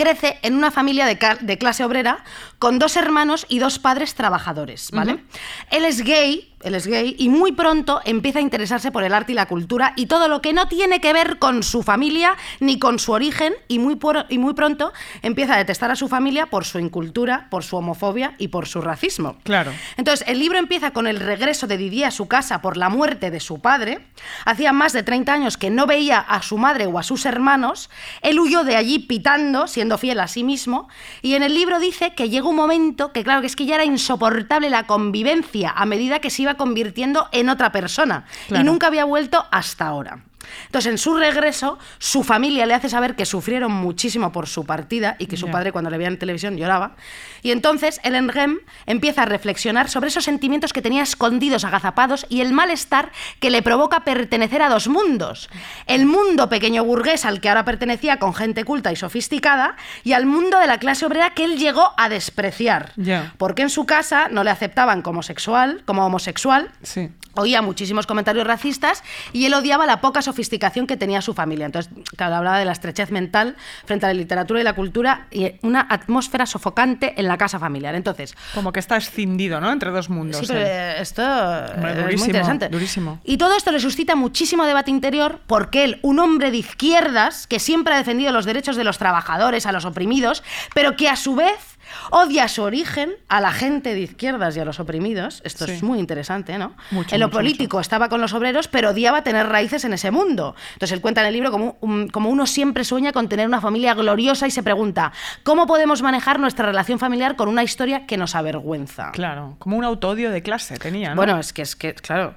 [0.00, 2.24] crece en una familia de, clase obrera
[2.58, 5.22] con dos hermanos y dos padres trabajadores, ¿vale?
[5.70, 9.32] Él es gay, él es gay y muy pronto empieza a interesarse por el arte
[9.32, 12.78] y la cultura y todo lo que no tiene que ver con su familia ni
[12.78, 14.92] con su origen y muy, por- y muy pronto
[15.22, 18.80] empieza a detestar a su familia por su incultura, por su homofobia y por su
[18.82, 19.36] racismo.
[19.42, 19.72] Claro.
[19.96, 23.30] Entonces, el libro empieza con el regreso de Didier a su casa por la muerte
[23.30, 24.06] de su padre.
[24.44, 27.88] Hacía más de 30 años que no veía a su madre o a sus hermanos.
[28.22, 30.88] Él huyó de allí pitando, siendo fiel a sí mismo.
[31.22, 33.76] Y en el libro dice que llegó un momento que, claro, que es que ya
[33.76, 38.24] era insoportable la convivencia a medida que se iba convirtiendo en otra persona.
[38.48, 38.62] Claro.
[38.62, 40.24] Y nunca había vuelto hasta ahora.
[40.66, 45.16] Entonces, en su regreso, su familia le hace saber que sufrieron muchísimo por su partida
[45.18, 46.96] y que su padre cuando le veía en televisión lloraba.
[47.42, 52.40] Y entonces Ellen Rem empieza a reflexionar sobre esos sentimientos que tenía escondidos, agazapados y
[52.40, 55.48] el malestar que le provoca pertenecer a dos mundos.
[55.86, 60.26] El mundo pequeño burgués al que ahora pertenecía con gente culta y sofisticada y al
[60.26, 62.92] mundo de la clase obrera que él llegó a despreciar.
[62.96, 63.34] Ya.
[63.38, 67.10] Porque en su casa no le aceptaban como sexual, como homosexual, Sí.
[67.34, 71.66] oía muchísimos comentarios racistas y él odiaba la poca sofisticación que tenía su familia.
[71.66, 75.52] Entonces, claro, hablaba de la estrechez mental frente a la literatura y la cultura y
[75.62, 77.94] una atmósfera sofocante en la casa familiar.
[77.94, 79.70] Entonces, Como que está escindido, ¿no?
[79.72, 80.40] Entre dos mundos.
[80.40, 80.66] Sí, pero él.
[80.68, 82.68] eh, esto eh, es muy interesante.
[82.68, 83.20] durísimo.
[83.24, 87.58] Y todo esto le suscita muchísimo debate interior porque él, un hombre de izquierdas que
[87.58, 90.42] siempre ha defendido los derechos de los trabajadores, a los oprimidos,
[90.74, 91.78] pero que a su vez
[92.10, 95.40] odia su origen a la gente de izquierdas y a los oprimidos.
[95.44, 95.72] Esto Sí.
[95.72, 96.74] es muy interesante, ¿no?
[96.90, 100.10] Mucho, en lo mucho, político estaba con los obreros, pero odiaba tener raíces en ese
[100.10, 100.54] mundo.
[100.74, 103.60] Entonces él cuenta en el libro como, un- como uno siempre sueña con tener una
[103.60, 105.12] familia gloriosa y se pregunta,
[105.42, 109.10] ¿cómo podemos manejar nuestra relación familiar con una historia que nos avergüenza?
[109.12, 111.16] Claro, como un autodio de clase tenía, ¿no?
[111.16, 112.34] Bueno, es que es que, claro.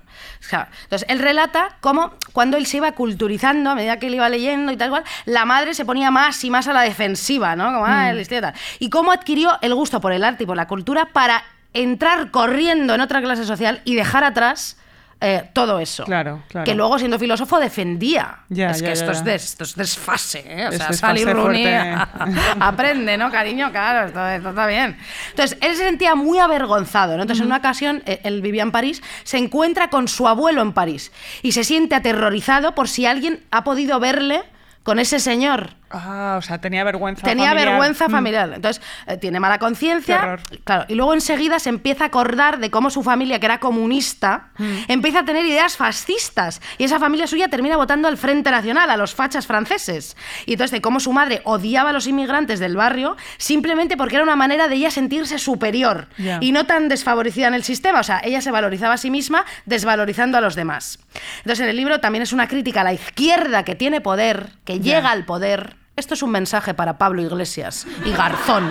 [0.84, 4.72] Entonces, él relata cómo cuando él se iba culturizando, a medida que él iba leyendo
[4.72, 7.66] y tal cual, la madre se ponía más y más a la defensiva, ¿no?
[7.66, 7.90] Como, Mm.
[7.90, 8.54] ah, el estilo tal.
[8.80, 11.44] Y cómo adquirió el gusto por el arte y por la cultura para
[11.74, 14.78] entrar corriendo en otra clase social y dejar atrás
[15.26, 16.04] eh, todo eso.
[16.04, 16.66] Claro, claro.
[16.66, 18.40] Que luego, siendo filósofo, defendía.
[18.50, 19.24] Ya, es ya, que esto, ya, Es ya.
[19.32, 20.68] des- esto es desfase, ¿eh?
[20.68, 21.66] O Es sea, Sally Rooney
[22.60, 23.72] aprende, ¿no, cariño?
[23.72, 24.98] Claro, esto, esto está bien.
[25.30, 27.24] Entonces, él se sentía muy avergonzado, ¿no?
[27.24, 30.74] Entonces, en una ocasión, eh, él vivía en París, se encuentra con su abuelo en
[30.74, 31.12] París
[31.42, 34.44] y se siente aterrorizado por si alguien ha podido verle
[34.84, 35.76] con ese señor.
[35.96, 37.70] Ah, o sea, tenía vergüenza Tenía familiar.
[37.70, 38.12] vergüenza Mm.
[38.12, 38.52] familiar.
[38.56, 40.40] Entonces, eh, tiene mala conciencia.
[40.64, 44.50] Claro, y luego enseguida se empieza a acordar de cómo su familia, que era comunista,
[44.58, 44.74] Mm.
[44.88, 46.62] empieza a tener ideas fascistas.
[46.80, 50.18] Y esa familia suya termina votando al Frente Nacional, a los fachas franceses.
[50.48, 54.24] Y entonces, de cómo su madre odiaba a los inmigrantes del barrio simplemente porque era
[54.24, 56.08] una manera de ella sentirse superior
[56.42, 58.00] y no tan desfavorecida en el sistema.
[58.00, 60.98] O sea, ella se valorizaba a sí misma desvalorizando a los demás.
[61.38, 64.80] Entonces, en el libro también es una crítica a la izquierda que tiene poder, que
[64.80, 65.76] llega al poder.
[65.96, 68.68] Esto es un mensaje para Pablo Iglesias y Garzón.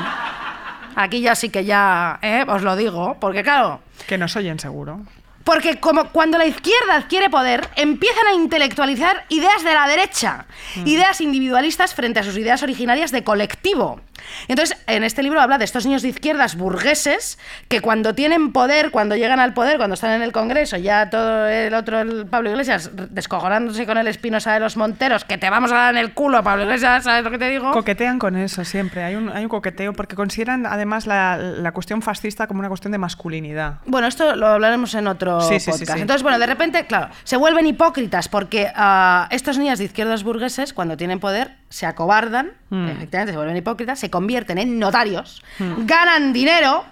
[0.97, 2.45] Aquí ya sí que ya ¿eh?
[2.49, 5.01] os lo digo, porque claro, Que nos oyen seguro.
[5.45, 10.47] Porque como cuando la izquierda adquiere poder, empiezan a intelectualizar ideas de la derecha,
[10.84, 14.01] ideas individualistas frente a sus ideas originarias de colectivo.
[14.47, 17.38] Entonces, en este libro habla de estos niños de izquierdas burgueses
[17.68, 21.49] que cuando tienen poder, cuando llegan al poder, cuando están en el Congreso, ya todo
[21.49, 25.72] el otro, el Pablo Iglesias, descojonándose con el Espinosa de los Monteros, que te vamos
[25.72, 27.72] a dar en el culo, Pablo Iglesias, ¿sabes lo que te digo?
[27.72, 29.03] Coquetean con eso siempre.
[29.03, 32.93] Hay un, hay un coqueteo porque consideran además la, la cuestión fascista como una cuestión
[32.93, 33.78] de masculinidad.
[33.86, 35.93] Bueno, esto lo hablaremos en otro Sí, sí, sí, podcast.
[35.95, 36.01] sí.
[36.01, 40.72] Entonces, bueno, de repente, claro, se vuelven hipócritas porque ah, estos niños de izquierdas burgueses,
[40.72, 42.89] cuando tienen poder, se acobardan, Mm.
[42.89, 46.85] efectivamente, se vuelven hipócritas, se convierten en notarios, ganan dinero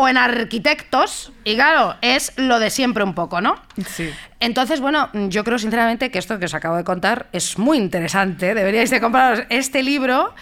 [0.00, 3.56] o en arquitectos, y claro, es lo de siempre un poco, ¿no?
[3.84, 4.08] Sí.
[4.38, 8.54] Entonces, bueno, yo creo sinceramente que esto que os acabo de contar es muy interesante.
[8.54, 10.34] Deberíais de compraros este libro.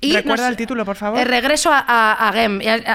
[0.00, 1.20] Y Recuerda nos- el título, por favor.
[1.20, 2.30] El regreso a, a, a-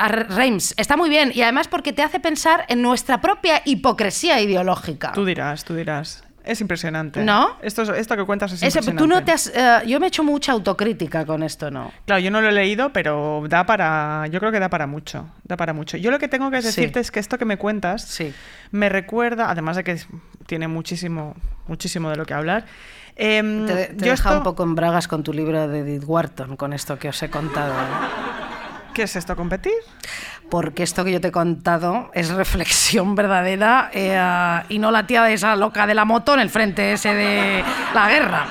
[0.06, 0.74] a Reims.
[0.78, 1.32] Está muy bien.
[1.34, 5.14] Y además porque te hace pensar en nuestra propia hipocresía ideológica.
[5.14, 6.24] Tú dirás, tú dirás.
[6.50, 7.24] Es impresionante.
[7.24, 7.58] ¿No?
[7.62, 8.98] Esto, es- esto que cuentas es impresionante.
[9.04, 11.92] tú no te has, eh, yo me he hecho mucha autocrítica con esto, ¿no?
[12.06, 14.26] Claro, yo no lo he leído, pero da para.
[14.32, 15.30] Yo creo que da para mucho.
[15.44, 15.98] Da para mucho.
[15.98, 16.68] Yo lo que tengo que Sí.
[16.68, 18.34] decirte es que esto que me cuentas Sí.
[18.72, 20.00] me recuerda, además de que
[20.48, 21.36] tiene muchísimo,
[21.68, 22.66] muchísimo de lo que hablar.
[23.22, 26.04] em, Te, te yo deja esto- un poco en bragas con tu libro de Edith
[26.08, 27.74] Wharton, con esto que os he contado.
[28.94, 29.74] ¿Qué es esto, competir?
[30.50, 35.24] Porque esto que yo te he contado es reflexión verdadera eh, y no la tía
[35.24, 38.46] de esa loca de la moto en el frente ese de la guerra.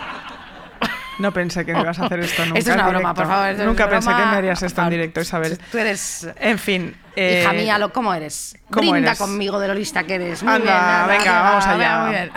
[1.19, 2.59] No pensé que me ibas a hacer esto nunca.
[2.61, 3.53] Esto es una broma, por favor.
[3.67, 4.23] Nunca una pensé broma.
[4.25, 5.59] que me harías esto en directo, Isabel.
[5.73, 6.97] Tú eres En fin.
[7.17, 8.57] eh, Hija mía, ¿cómo eres?
[8.71, 9.19] ¿cómo Brinda eres?
[9.19, 10.45] conmigo de lo lista que eres.
[10.45, 11.99] Muy Anda, bien, venga, vamos allá.
[12.03, 12.31] muy bien.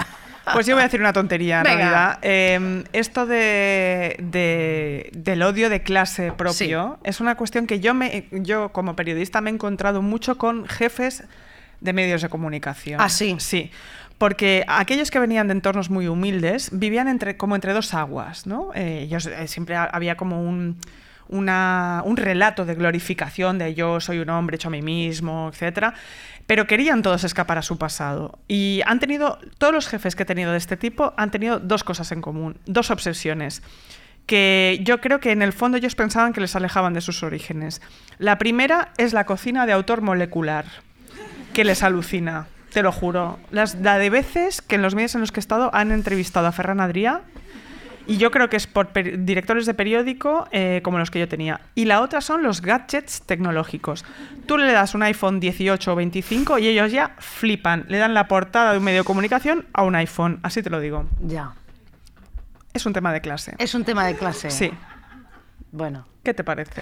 [0.54, 1.78] Pues yo voy a decir una tontería, en Venga.
[1.78, 2.20] realidad.
[2.22, 8.26] Eh, esto de, de- del odio de clase propio es una cuestión que yo, me,
[8.32, 11.24] yo, como periodista, me he encontrado mucho con jefes
[11.80, 13.00] de medios de comunicación.
[13.02, 13.36] ¿Ah, sí?
[13.40, 13.72] Sí.
[14.18, 18.70] Porque aquellos que venían de entornos muy humildes vivían entre, como entre dos aguas, ¿no?
[18.76, 20.78] Eh, ellos, eh, siempre ha- había como un,
[21.28, 25.96] una- un relato de glorificación de yo soy un hombre hecho a mí mismo, etcétera,
[26.48, 28.40] pero querían todos escapar a su pasado.
[28.48, 31.84] Y han tenido, todos los jefes que he tenido de este tipo han tenido dos
[31.84, 33.62] cosas en común, dos obsesiones
[34.26, 37.82] que yo creo que en el fondo ellos pensaban que les alejaban de sus orígenes.
[38.18, 40.66] La primera es la cocina de autor molecular,
[41.54, 42.48] que les alucina.
[42.72, 43.40] Te lo juro.
[43.52, 46.48] Las, la de veces que en los medios en los que he estado han entrevistado
[46.48, 47.22] a Ferran Adrià
[48.08, 51.62] y yo creo que es por directores de periódico eh, como los que yo tenía.
[51.76, 54.06] Y la otra son los gadgets tecnológicos.
[54.46, 57.86] Tú le das un iPhone 18 o 25 y ellos ya flipan.
[57.88, 60.40] Le dan la portada de un medio de comunicación a un iPhone.
[60.44, 61.06] Así te lo digo.
[61.22, 61.54] Ya.
[62.74, 63.56] Es un tema de clase.
[63.58, 64.50] Es un tema de clase.
[64.50, 64.72] Sí.
[65.74, 66.82] Bueno, ¿Qué te parece?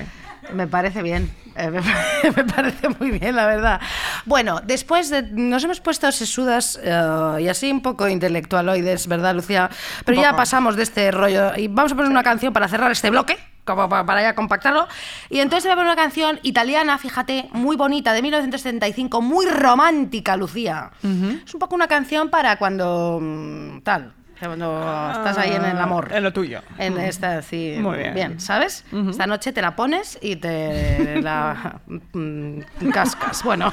[0.53, 1.31] me parece bien.
[1.55, 3.79] Eh, me, pare- me parece muy bien, la verdad.
[4.25, 5.21] Bueno, después de.
[5.21, 9.69] Nos hemos puesto sesudas eh, y así un poco intelectualoides, ¿verdad, Lucía?
[10.05, 11.55] Pero ya pasamos de este rollo.
[11.55, 13.37] Y vamos a poner una canción para cerrar este bloque.
[13.63, 14.87] Como pa- para ya compactarlo.
[15.29, 20.35] Y entonces voy a poner una canción italiana, fíjate, muy bonita, de 1975, muy romántica,
[20.35, 20.89] Lucía.
[21.03, 23.19] Es un poco una canción para cuando.
[23.21, 24.13] mm, tal.
[24.39, 24.79] Cuando
[25.11, 26.09] estás ahí en el amor.
[26.13, 26.61] En lo tuyo.
[26.77, 27.77] En esta, sí.
[27.79, 28.39] Muy bien.
[28.39, 28.85] ¿sabes?
[29.09, 31.79] Esta noche te la pones y te la
[32.13, 32.59] mm,
[32.91, 33.43] cascas.
[33.43, 33.71] Bueno,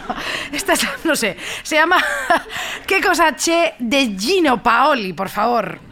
[0.53, 2.03] esta es, no sé, se llama
[2.87, 5.86] ¿Qué cosa che de Gino Paoli, por favor?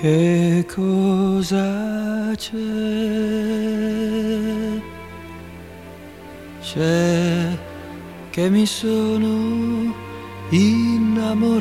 [0.00, 2.56] Che cosa c'è?
[6.62, 7.58] C'è
[8.30, 9.94] che mi sono
[10.48, 11.52] innamorato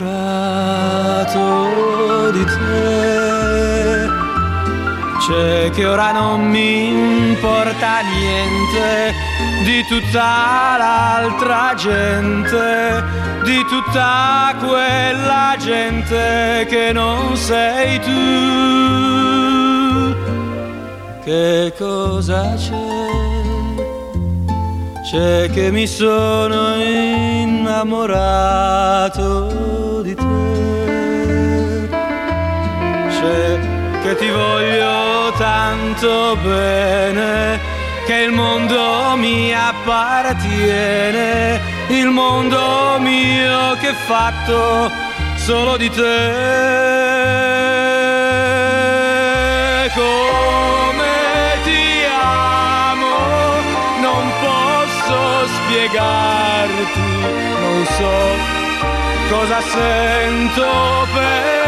[2.32, 4.08] di te.
[5.20, 9.29] C'è che ora non mi importa niente
[9.64, 13.04] di tutta l'altra gente,
[13.44, 18.10] di tutta quella gente che non sei tu.
[21.24, 22.88] Che cosa c'è?
[25.10, 28.02] C'è che mi sono innamorato
[30.04, 31.90] di te.
[33.10, 33.60] C'è
[34.04, 37.60] che ti voglio tanto bene,
[38.10, 44.92] che il mondo mi appartiene, il mondo mio che è fatto
[45.36, 46.00] solo di te.
[49.94, 53.16] Come ti amo,
[54.02, 57.02] non posso spiegarti,
[57.62, 58.10] non so
[59.30, 61.59] cosa sento per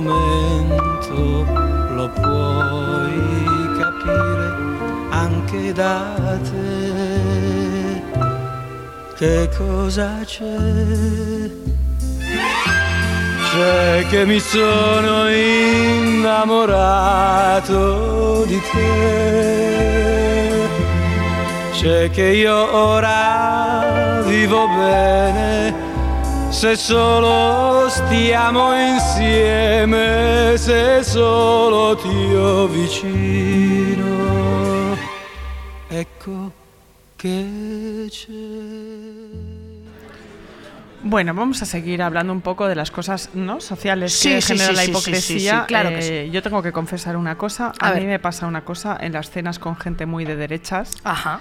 [0.00, 1.44] momento
[1.94, 4.54] lo puoi capire
[5.10, 8.02] anche da te
[9.16, 11.60] che cosa c'è
[13.52, 16.16] c'è che mi sono innamorato
[18.46, 20.68] di te.
[21.72, 25.81] C'è che io ora vivo bene.
[26.52, 34.06] Se solo stiamo insieme, se solo ti ho vicino,
[35.88, 36.52] ecco
[37.16, 38.30] che c'è.
[41.04, 43.60] Bueno, vamos a seguir hablando un poco de las cosas ¿no?
[43.60, 45.60] sociales Sí, que sí, genera sí, la sí, sí, sí, hipocresía.
[45.62, 47.72] sí, claro que Eh, Yo tengo que confesar una cosa.
[47.80, 50.92] A, A mí me pasa una cosa en las cenas con gente muy de derechas.
[51.02, 51.40] Ajá.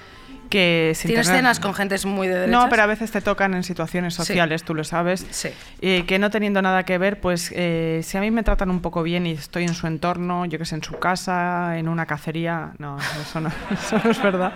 [0.51, 2.63] Que ¿Tienes tener- cenas con gentes muy de derechas?
[2.63, 4.17] No, pero a veces te tocan en situaciones Sí.
[4.17, 5.25] sociales, tú lo sabes.
[5.31, 5.49] Sí.
[5.81, 8.81] Eh, que no teniendo nada que ver, pues eh, si a mí me tratan un
[8.81, 12.05] poco bien y estoy en su entorno, yo que sé, en su casa, en una
[12.05, 14.53] cacería, no, eso no, eso no es verdad.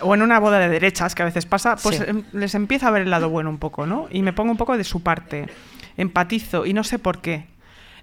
[0.00, 2.04] O en una boda de derechas, que a veces pasa, pues Sí.
[2.06, 4.08] em, les empieza a ver el lado bueno un poco, ¿no?
[4.10, 5.46] Y me pongo un poco de su parte,
[5.96, 7.44] empatizo y no sé por qué.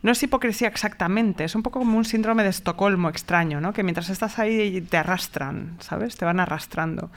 [0.06, 3.74] No es hipocresía exactamente, es un poco como un síndrome de Estocolmo extraño, ¿no?
[3.74, 6.16] Que mientras estás ahí te arrastran, ¿sabes?
[6.16, 7.10] Te van arrastrando.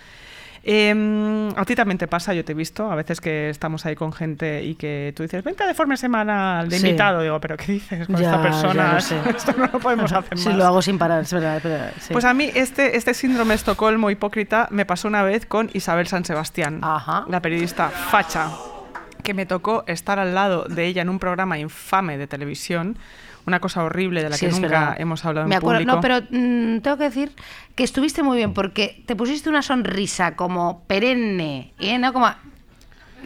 [0.65, 3.95] Em, a ti también te pasa, yo te he visto, a veces que estamos ahí
[3.95, 6.87] con gente y que tú dices, vente de forma semanal de Sí.
[6.87, 7.21] invitado.
[7.23, 8.99] Digo, ¿pero qué dices con Ya, esta persona?
[9.37, 10.57] Esto no lo podemos hacer Sí, más.
[10.59, 11.61] lo hago sin parar, es verdad.
[11.63, 12.13] pero- sí.
[12.13, 16.07] Pues a mí este, este síndrome de Estocolmo hipócrita me pasó una vez con Isabel
[16.07, 17.25] San Sebastián, Ajá.
[17.29, 18.49] la periodista facha,
[19.23, 22.97] que me tocó estar al lado de ella en un programa infame de televisión,
[23.47, 24.97] una cosa horrible de la Sí, que nunca verdad.
[24.99, 25.95] hemos hablado en Me acuerdo, público.
[25.97, 27.33] No, pero mm, tengo que decir
[27.75, 31.99] que estuviste muy bien porque te pusiste una sonrisa como perenne, ¿eh?
[31.99, 32.13] ¿no?
[32.13, 32.29] Como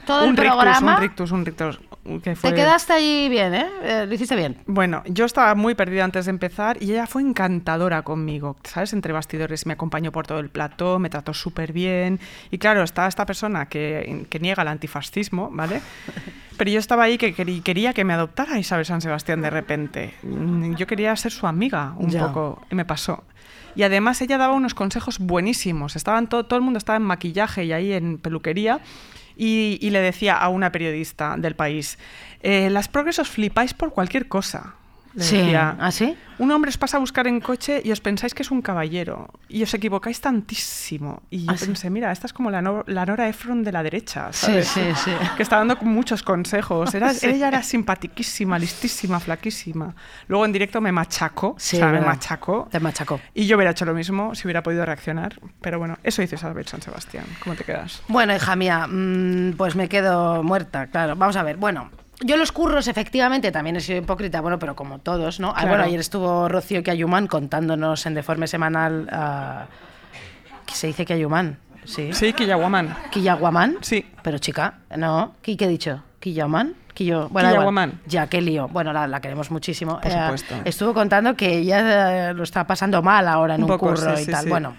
[0.07, 0.95] todo un el rictus, programa.
[0.95, 1.81] un rictus, un rictus,
[2.23, 2.51] que fue...
[2.51, 3.67] Te quedaste allí bien, ¿eh?
[3.83, 4.57] Eh, Lo hiciste bien.
[4.67, 8.93] Bueno, yo estaba muy perdida antes de empezar y ella fue encantadora conmigo, ¿sabes?
[8.93, 12.19] Entre bastidores me acompañó por todo el plató, me trató súper bien.
[12.51, 15.81] Y claro, está esta persona que, que niega el antifascismo, ¿vale?
[16.57, 20.15] pero yo estaba ahí que querí- quería que me adoptara Isabel San Sebastián de repente.
[20.23, 22.27] Mm, Yo quería ser su amiga un Ya.
[22.27, 23.25] poco y me pasó.
[23.75, 25.97] Y además ella daba unos consejos buenísimos.
[25.97, 28.81] Estaban todo, todo el mundo estaba en maquillaje y ahí en peluquería.
[29.37, 31.99] Y, y le decía a una periodista del país,
[32.43, 34.75] eh, las progresos flipáis por cualquier cosa.
[35.15, 35.37] Le Sí.
[35.37, 36.17] decía, ¿Ah, sí?
[36.39, 39.29] un hombre os pasa a buscar en coche y os pensáis que es un caballero
[39.49, 41.23] y os equivocáis tantísimo.
[41.31, 41.67] Y yo Ah, sí.
[41.67, 44.69] pensé, mira, esta es como la, no- la Nora Ephron de la derecha, Sí, ¿sabes?
[44.69, 45.11] sí, sí.
[45.37, 46.95] Que está dando muchos consejos.
[46.95, 47.27] Era, Sí.
[47.27, 49.95] Ella era simpatiquísima, listísima, flaquísima.
[50.29, 52.69] Luego en directo me machacó, Sí, o sea, me machacó.
[52.71, 53.21] Te machacó.
[53.35, 55.39] Y yo hubiera hecho lo mismo si hubiera podido reaccionar.
[55.61, 57.27] Pero bueno, eso hizo Isabel San Sebastián.
[57.45, 58.03] ¿Cómo te quedas?
[58.09, 61.17] Bueno, hija mía, mm, pues me quedo muerta, claro.
[61.17, 61.91] Vamos a ver, bueno.
[62.25, 65.53] Yo los curros, efectivamente, también he sido hipócrita, bueno, pero como todos, ¿no?
[65.57, 69.09] Ah, bueno, ayer estuvo Rocío Kiayumán contándonos en Deforme Semanal...
[69.13, 69.67] ah,
[70.67, 71.59] ¿qué se dice Kiayumán?
[71.85, 72.13] Sí.
[72.13, 72.95] Sí, Killaguamán.
[73.11, 73.79] ¿Kiyaguamán?
[73.81, 74.07] Sí.
[74.23, 75.35] Pero chica, no.
[75.43, 76.03] ¿Qué, qué he dicho?
[76.21, 76.75] ¿Kiyaman?
[76.95, 77.95] Quillo, bueno, igual.
[78.07, 78.69] Ya, qué lío.
[78.69, 79.99] Bueno, la, la queremos muchísimo.
[80.01, 80.55] Por Eh, supuesto.
[80.65, 84.15] estuvo contando que ella eh, lo está pasando mal ahora en Un un, poco, curro
[84.17, 84.45] sí, y sí, tal.
[84.45, 84.49] sí.
[84.51, 84.75] Bueno.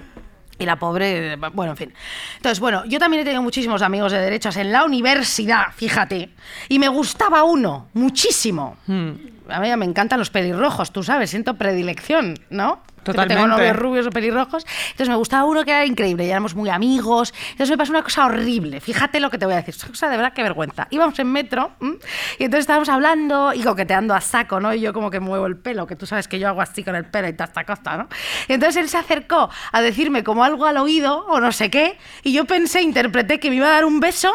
[0.60, 1.94] Y la pobre, bueno, en fin.
[2.38, 6.30] Entonces, bueno, yo también he tenido muchísimos amigos de derechas en la universidad, fíjate.
[6.70, 8.78] Y me gustaba uno, muchísimo.
[8.86, 9.12] Hmm.
[9.50, 12.82] A mí me encantan los pelirrojos, tú sabes, siento predilección, ¿no?
[13.04, 13.36] Totalmente.
[13.36, 14.66] Tengo novios rubios o pelirrojos.
[14.92, 17.34] Entonces me gustaba uno que era increíble y éramos muy amigos.
[17.52, 18.80] Entonces me pasó una cosa horrible.
[18.80, 19.76] Fíjate lo que te voy a decir.
[19.76, 20.88] Es cosa de verdad que vergüenza.
[20.90, 21.98] Íbamos en metro ¿m?
[22.40, 24.74] y entonces estábamos hablando y coqueteando a saco, ¿no?
[24.74, 26.96] Y yo como que muevo el pelo, que tú sabes que yo hago así con
[26.96, 28.08] el pelo y hasta costa, ¿no?
[28.48, 31.98] Y entonces él se acercó a decirme como algo al oído o no sé qué
[32.24, 34.34] y yo pensé, interpreté que me iba a dar un beso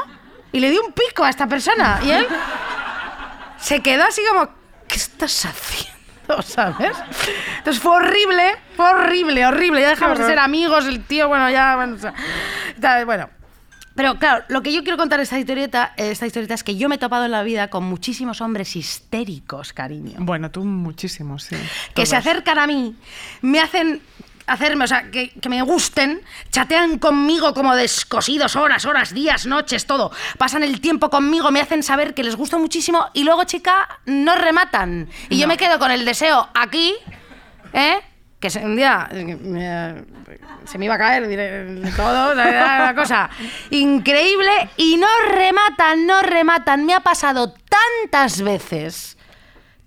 [0.53, 2.01] y le di un pico a esta persona.
[2.05, 2.27] Y él
[3.59, 4.49] se quedó así como,
[4.87, 5.98] ¿qué estás haciendo?
[6.45, 6.97] ¿Sabes?
[7.59, 9.81] Entonces fue horrible, fue horrible, horrible.
[9.81, 12.15] Ya dejamos de ser amigos, el tío, bueno, ya, bueno, o sea,
[12.81, 13.29] tal, bueno.
[13.95, 16.89] Pero claro, lo que yo quiero contar de esta historieta, esta historieta es que yo
[16.89, 21.57] me he topado en la vida con muchísimos hombres histéricos, cariño Bueno, tú muchísimo, sí.
[21.97, 22.95] que se acercan a mí,
[23.43, 24.01] me hacen
[24.49, 29.87] hacerme, o sea, que, que me gusten, chatean conmigo como descosidos horas, horas, días, noches,
[29.87, 30.11] todo.
[30.39, 34.35] Pasan el tiempo conmigo, me hacen saber que les gusto muchísimo y luego, chica, no
[34.37, 35.09] rematan.
[35.29, 36.95] Y yo me quedo con el deseo aquí,
[37.73, 38.01] ¿eh?
[38.41, 40.05] Que se- un día eh, me-
[40.65, 41.65] se me iba a caer diré,
[41.97, 43.29] todo, una cosa
[43.71, 46.87] increíble y no rematan, no rematan.
[46.87, 49.18] Me ha pasado tantas veces.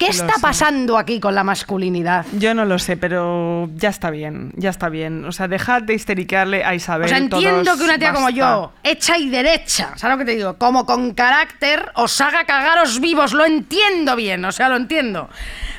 [0.02, 0.42] ¿Qué Lo está sé.
[0.42, 2.26] pasando aquí con la masculinidad?
[2.34, 5.26] Yo no lo sé, pero ya está bien, ya está bien.
[5.26, 7.06] O sea, dejad de histericarle a Isabel.
[7.06, 10.26] O sea, entiendo todos, que una tía como yo, hecha y derecha, ¿sabes lo que
[10.32, 10.58] te digo?
[10.58, 15.30] Como con carácter, os haga cagaros vivos, lo entiendo bien, o sea, lo entiendo.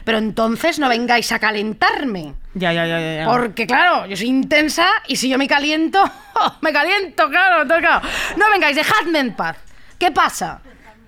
[0.05, 2.35] Pero entonces no vengáis a calentarme.
[2.55, 3.16] Ya, ya, ya, ya.
[3.16, 3.27] ya.
[3.27, 6.01] Porque claro, yo soy intensa y si yo me caliento,
[6.61, 8.07] me caliento, claro, entonces, claro.
[8.37, 9.57] No vengáis, dejadme en paz.
[9.99, 10.61] ¿Qué pasa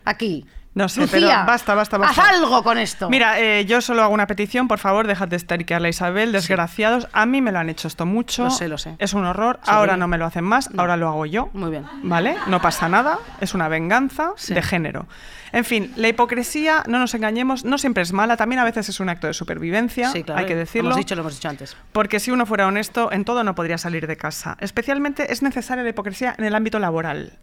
[0.05, 0.45] aquí?
[0.75, 2.21] No sé, Lucía, pero basta, basta, basta.
[2.23, 3.09] Haz algo con esto.
[3.09, 7.07] Mira, eh, yo solo hago una petición, por favor, dejad de histericarle a Isabel, desgraciados.
[7.13, 8.45] A mí me lo han hecho esto mucho.
[8.45, 8.97] Lo sé, lo sé.
[8.99, 9.61] Es un horror.
[9.63, 9.71] Sí.
[9.73, 11.49] Ahora no me lo hacen más, ahora lo hago yo.
[11.53, 11.87] Muy bien.
[12.03, 12.37] ¿Vale?
[12.49, 14.53] No pasa nada, es una venganza Sí.
[14.53, 15.07] de género.
[15.53, 18.99] En fin, la hipocresía, no nos engañemos, no siempre es mala, también a veces es
[18.99, 20.89] un acto de supervivencia, Sí, claro, hay que Lo decirlo.
[20.91, 21.77] hemos dicho, lo hemos dicho antes.
[21.93, 24.57] Porque si uno fuera honesto, en todo no podría salir de casa.
[24.59, 27.39] Especialmente es necesaria la hipocresía en el ámbito laboral.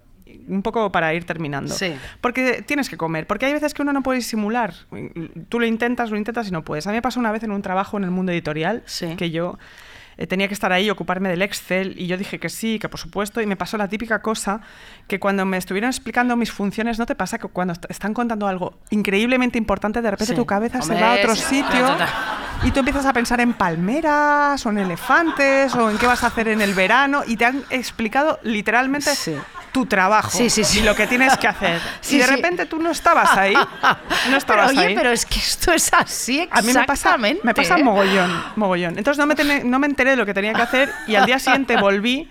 [0.47, 1.73] Un poco para ir terminando.
[1.73, 1.93] Sí.
[2.21, 3.27] Porque tienes que comer.
[3.27, 4.73] Porque hay veces que uno no puede disimular.
[5.49, 6.87] Tú lo intentas, lo intentas y no puedes.
[6.87, 9.15] A mí me pasó una vez en un trabajo en el mundo editorial Sí.
[9.15, 9.57] que yo
[10.17, 12.99] eh, tenía que estar ahí, ocuparme del Excel, y yo dije que sí, que por
[12.99, 14.59] supuesto, y me pasó la típica cosa
[15.07, 18.45] que cuando me estuvieron explicando mis funciones, ¿no te pasa que cuando est- están contando
[18.45, 20.35] algo increíblemente importante, de repente Sí.
[20.37, 21.87] tu cabeza se va a otro sí, sitio
[22.65, 26.27] y tú empiezas a pensar en palmeras o en elefantes o en qué vas a
[26.27, 29.33] hacer en el verano y te han explicado literalmente Sí.
[29.71, 30.79] Tu trabajo Sí, sí, sí.
[30.79, 31.79] y lo que tienes que hacer.
[32.09, 33.53] Y de repente tú no estabas ahí.
[34.29, 34.95] No estabas pero, oye, ahí.
[34.95, 37.41] pero es que esto es así A mí me pasa, exactamente.
[37.43, 38.97] me pasa mogollón, mogollón.
[38.97, 41.25] Entonces no me, tene- no me enteré de lo que tenía que hacer y al
[41.25, 42.29] día siguiente volví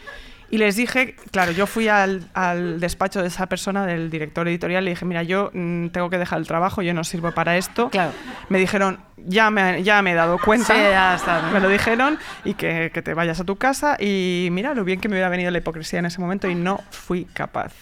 [0.51, 4.83] y les dije, claro, yo fui al, al despacho de esa persona, del director editorial,
[4.83, 7.57] y le dije, mira, yo mm, tengo que dejar el trabajo, yo no sirvo para
[7.57, 7.89] esto.
[7.91, 8.13] Claro.
[8.49, 10.75] Me dijeron, ya me, ya me he dado cuenta.
[10.75, 11.51] Sí, ya está.
[11.53, 15.01] Me lo dijeron y que, que te vayas a tu casa y mira lo bien
[15.01, 17.73] que me hubiera venido la hipocresía en ese momento y no fui capaz.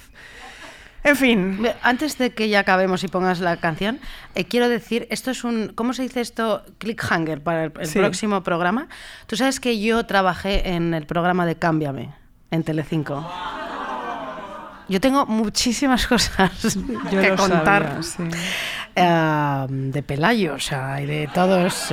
[1.05, 4.01] En fin, Antes de que ya acabemos y pongas la canción,
[4.35, 6.65] eh, quiero decir, esto es un, ¿cómo se dice esto?
[6.79, 7.99] Clickhanger para el, el Sí.
[8.01, 8.89] próximo programa.
[9.27, 12.13] Tú sabes que yo trabajé en el programa de Cámbiame,
[12.51, 13.27] en Telecinco.
[14.89, 16.75] Yo tengo muchísimas cosas
[17.11, 18.23] yo que contar sabía, sí.
[18.97, 21.93] eh, de Pelayo, o sea, y de todos.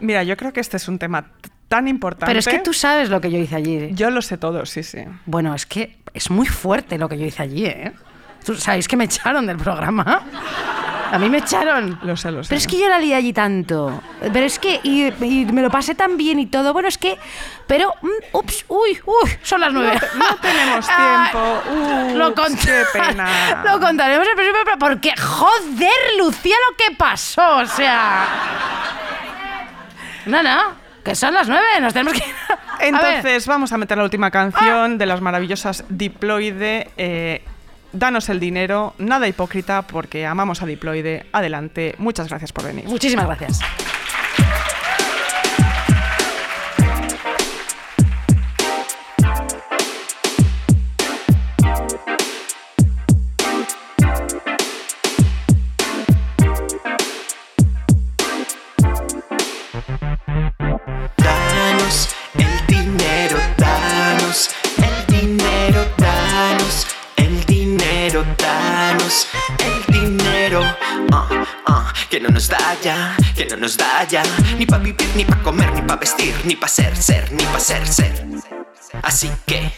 [0.00, 1.30] Mira, yo creo que este es un tema
[1.68, 2.26] tan importante.
[2.26, 3.90] Pero es que tú sabes lo que yo hice allí.
[3.92, 5.04] Yo lo sé todo, sí, sí.
[5.24, 7.92] Bueno, es que es muy fuerte lo que yo hice allí, ¿eh?
[8.44, 10.22] Tú sabéis que me echaron del programa.
[11.12, 11.98] A mí me echaron.
[12.02, 12.48] Lo sé, lo sé.
[12.50, 14.02] Pero es que yo la lié allí tanto.
[14.20, 14.80] Pero es que.
[14.82, 16.72] Y, y me lo pasé tan bien y todo.
[16.72, 17.16] Bueno, es que.
[17.66, 17.92] Pero.
[18.02, 19.98] mm, ups, uy, uy, son las nueve.
[20.16, 22.16] No tenemos Ah, tiempo.
[22.18, 23.62] lo Ups, cont- qué pena.
[23.64, 24.78] Lo contaremos el próximo programa.
[24.78, 27.56] Porque, joder, Lucía, lo que pasó.
[27.58, 28.26] O sea.
[30.26, 30.86] No, no.
[31.04, 31.64] Que son las nueve.
[31.80, 32.24] Nos tenemos que.
[32.52, 32.84] A.
[32.84, 36.90] Entonces, vamos a meter la última canción de las maravillosas Diploide.
[36.96, 37.44] eh,
[37.92, 41.26] Danos el dinero, nada hipócrita, porque amamos a Diploide.
[41.32, 42.86] Adelante, muchas gracias por venir.
[42.86, 43.60] Muchísimas gracias.
[74.58, 77.58] Ni pa' vivir, ni pa' comer, ni pa' vestir, ni pa' ser, ser, ni pa'
[77.58, 78.14] ser, ser.
[79.02, 79.74] Así que,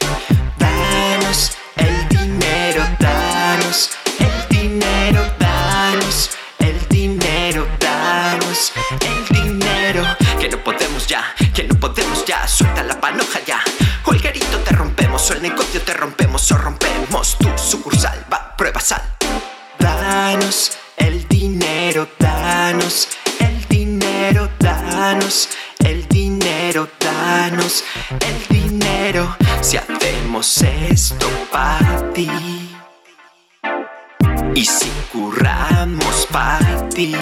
[0.58, 10.04] danos el dinero, danos el dinero, danos el dinero, danos el dinero.
[10.38, 11.24] Que no podemos ya,
[11.54, 13.60] que no podemos ya, suelta la panoja ya.
[14.04, 18.22] O el garito te rompemos, o el negocio te rompemos, o rompemos tu sucursal.
[18.30, 19.17] Va, prueba sal.
[27.68, 29.36] El dinero.
[29.60, 32.30] Si hacemos esto para ti.
[34.54, 37.14] Y si curramos para ti.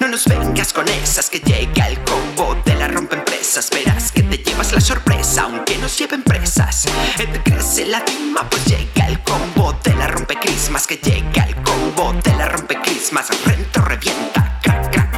[0.00, 3.68] No nos vengas con esas que llega el combo de la rompe empresas.
[3.70, 6.86] Verás que te llevas la sorpresa, aunque nos lleven presas.
[7.16, 10.86] Te crece la cima, pues llega el combo de la rompe crismas.
[10.86, 13.28] Que llega el combo de la rompe crismas.
[13.44, 15.14] Rento revienta, crack, crack.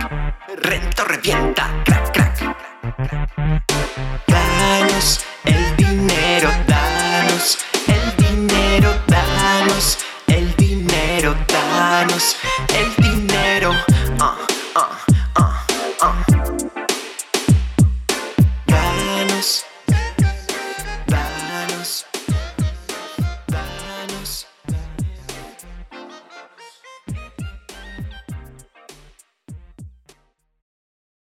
[0.62, 1.70] Rento revienta,
[3.96, 5.20] Baños